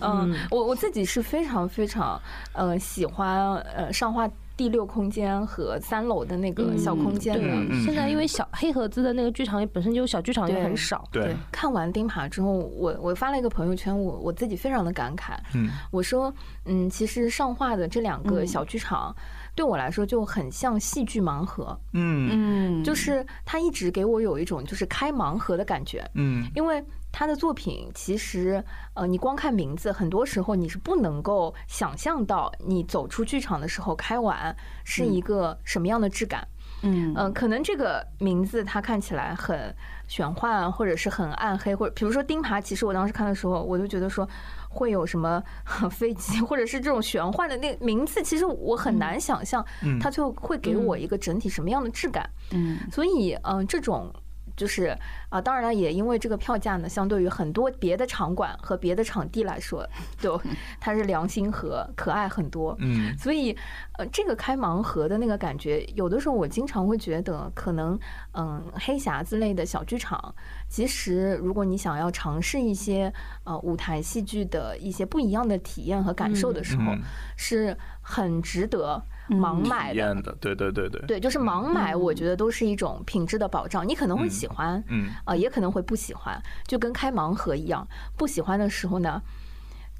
[0.00, 2.20] 嗯，我我自己是非常非常
[2.52, 7.46] 呃喜欢呃上画第六空间和三楼的那个小空间的。
[7.48, 15.34] 嗯，现在因为小黑盒子的那个剧场也本身就小剧场也很少，对，看完钉耙之后，我我发了一个朋友圈，我我自己非常的感慨。
[15.54, 16.34] 嗯我说，
[16.64, 19.14] 嗯，其实上画的这两个嗯小剧场，
[19.58, 22.78] 对我来说就很像戏剧盲盒，嗯。
[22.78, 26.08] 嗯，就是他一直给我有一种就是开盲盒的感觉。
[26.14, 26.48] 嗯。
[26.54, 26.80] 因为
[27.10, 28.62] 他的作品其实，
[28.94, 34.54] 呃，你光看名字，很多时候你是不能够想象到你走出剧场的时候开完
[34.84, 36.46] 是一个什么样的质感。
[36.82, 37.12] 嗯。
[37.16, 39.74] 嗯、可能这个名字它看起来很
[40.06, 44.28] 玄幻，或者是很暗黑，或者比如说钉耙，其实我当时看的时候，我就觉得说
[44.68, 45.42] 会有什么
[45.90, 49.98] 飞机，或者是这种玄幻的那名字，其实我很难想象嗯。
[49.98, 52.28] 它最后会给我一个整体什么样的质感。
[52.52, 52.78] 嗯。
[52.92, 54.12] 所以，嗯、这种
[54.58, 54.94] 就是
[55.30, 59.88] 啊，当然了，也因为这个票价呢，相对于很多别的场馆和别的场地来说，
[60.18, 60.38] 就
[60.80, 62.76] 它是良心和可爱很多。
[62.80, 63.56] 嗯所以，
[63.98, 67.96] 呃，这个开盲盒的那个感觉，有的时候我经常会觉得，可能，
[68.32, 70.34] 嗯，黑匣子类的小剧场，
[70.68, 73.12] 其实如果你想要尝试一些
[73.44, 77.00] 呃舞台戏剧的一些不一样的体验和感受的时候，嗯
[77.36, 79.92] 是很值得盲买的。
[79.94, 83.86] 体验的，对对对对，对，就是盲买，我觉得都是一种品质的保障。
[83.86, 87.86] 你可能会喜欢，嗯啊、也可能会不喜欢，就跟开盲盒一样。
[88.16, 89.20] 不喜欢的时候呢，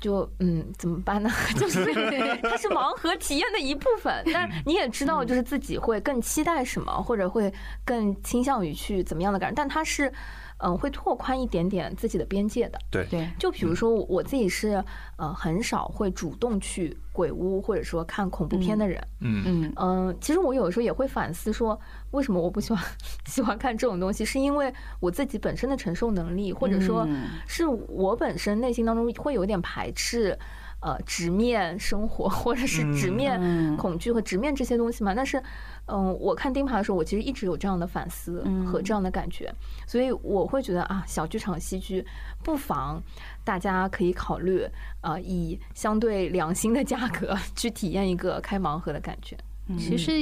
[0.01, 1.31] 就嗯，怎么办呢？
[1.57, 1.85] 就是
[2.43, 7.53] 它是盲盒体验的一部分，但你也知道，就是自己会更期待什么，或者会
[7.85, 10.13] 更倾向于去怎么样的感觉，但它是
[10.59, 12.79] 嗯、会拓宽一点点自己的边界的。
[12.91, 13.07] 对。
[13.11, 14.83] 对，就比如说我我自己是
[15.17, 19.43] 呃很少会主动去鬼屋或者说看恐怖片的人，嗯。
[19.47, 19.73] 嗯。
[19.77, 21.79] 嗯，其实我有的时候也会反思说，
[22.11, 22.85] 为什么我不喜欢
[23.27, 24.25] 喜欢看这种东西？
[24.25, 27.29] 是因为我自己本身的承受能力，或者说嗯。
[27.47, 30.37] 是我本身内心当中会有点排斥，
[30.81, 35.13] 呃，直面生活或者是直面嗯恐惧和直面这些东西嘛。
[35.13, 35.43] 但是，
[35.87, 39.53] 嗯，我看钉耙的时候，我其实一直有这样的反思和这样的感觉，
[39.87, 42.07] 所以我会觉得啊，小剧场戏剧
[42.45, 43.03] 不妨
[43.45, 44.65] 大家可以考虑，
[45.01, 49.37] 呃，以相对良心的价格去体验一个开盲盒的感觉。
[49.77, 50.13] 其实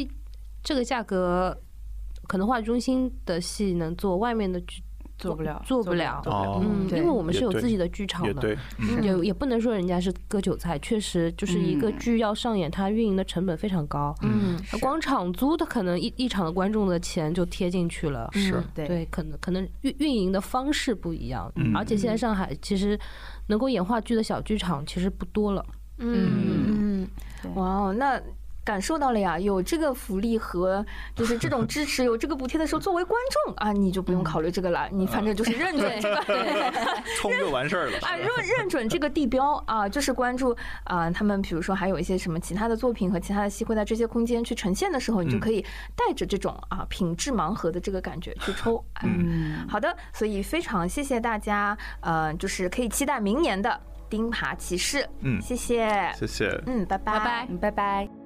[0.64, 1.56] 这个价格，
[2.26, 4.82] 可能话剧中心的戏能做，外面的剧
[5.18, 6.22] 做不了做不了。
[6.26, 14.14] 哦嗯，因为我们是有自己的剧场的，也，嗯也也不能说人家是割韭菜，确实就是一个嗯剧要上演，它运营的成本非常高。
[14.22, 18.28] 嗯，它光场租，的可能一一场的观众的钱就贴进去了。
[18.32, 22.98] 是对对，可能可能运运营的方式不一样，嗯而且现在上海其实
[23.46, 25.64] 能够演话剧的小剧场其实不多了。
[25.98, 27.06] 嗯
[27.44, 28.20] 嗯，哇哦，那。
[28.66, 36.24] 感受到了呀，有这个福利和就是这种 支持，有这个补贴的时候，作为观众啊，你就不用考虑这个了，你反正就是认准这个，
[37.20, 37.98] 冲就完事儿了。
[38.02, 45.64] 啊，认认准这个地标啊，就是关注啊，他们比如说还有一些什么其他的作品和其他的戏会在这些空间去呈现的时候，你就可以
[45.94, 48.84] 带着这种啊品质盲盒的这个感觉去抽。
[49.04, 55.08] 嗯，好的，所以非常谢谢大家，呃，就是可以期待明年的钉耙骑士。
[55.20, 56.60] 嗯谢谢，谢谢。
[56.66, 58.25] 嗯，拜拜，拜拜嗯拜拜。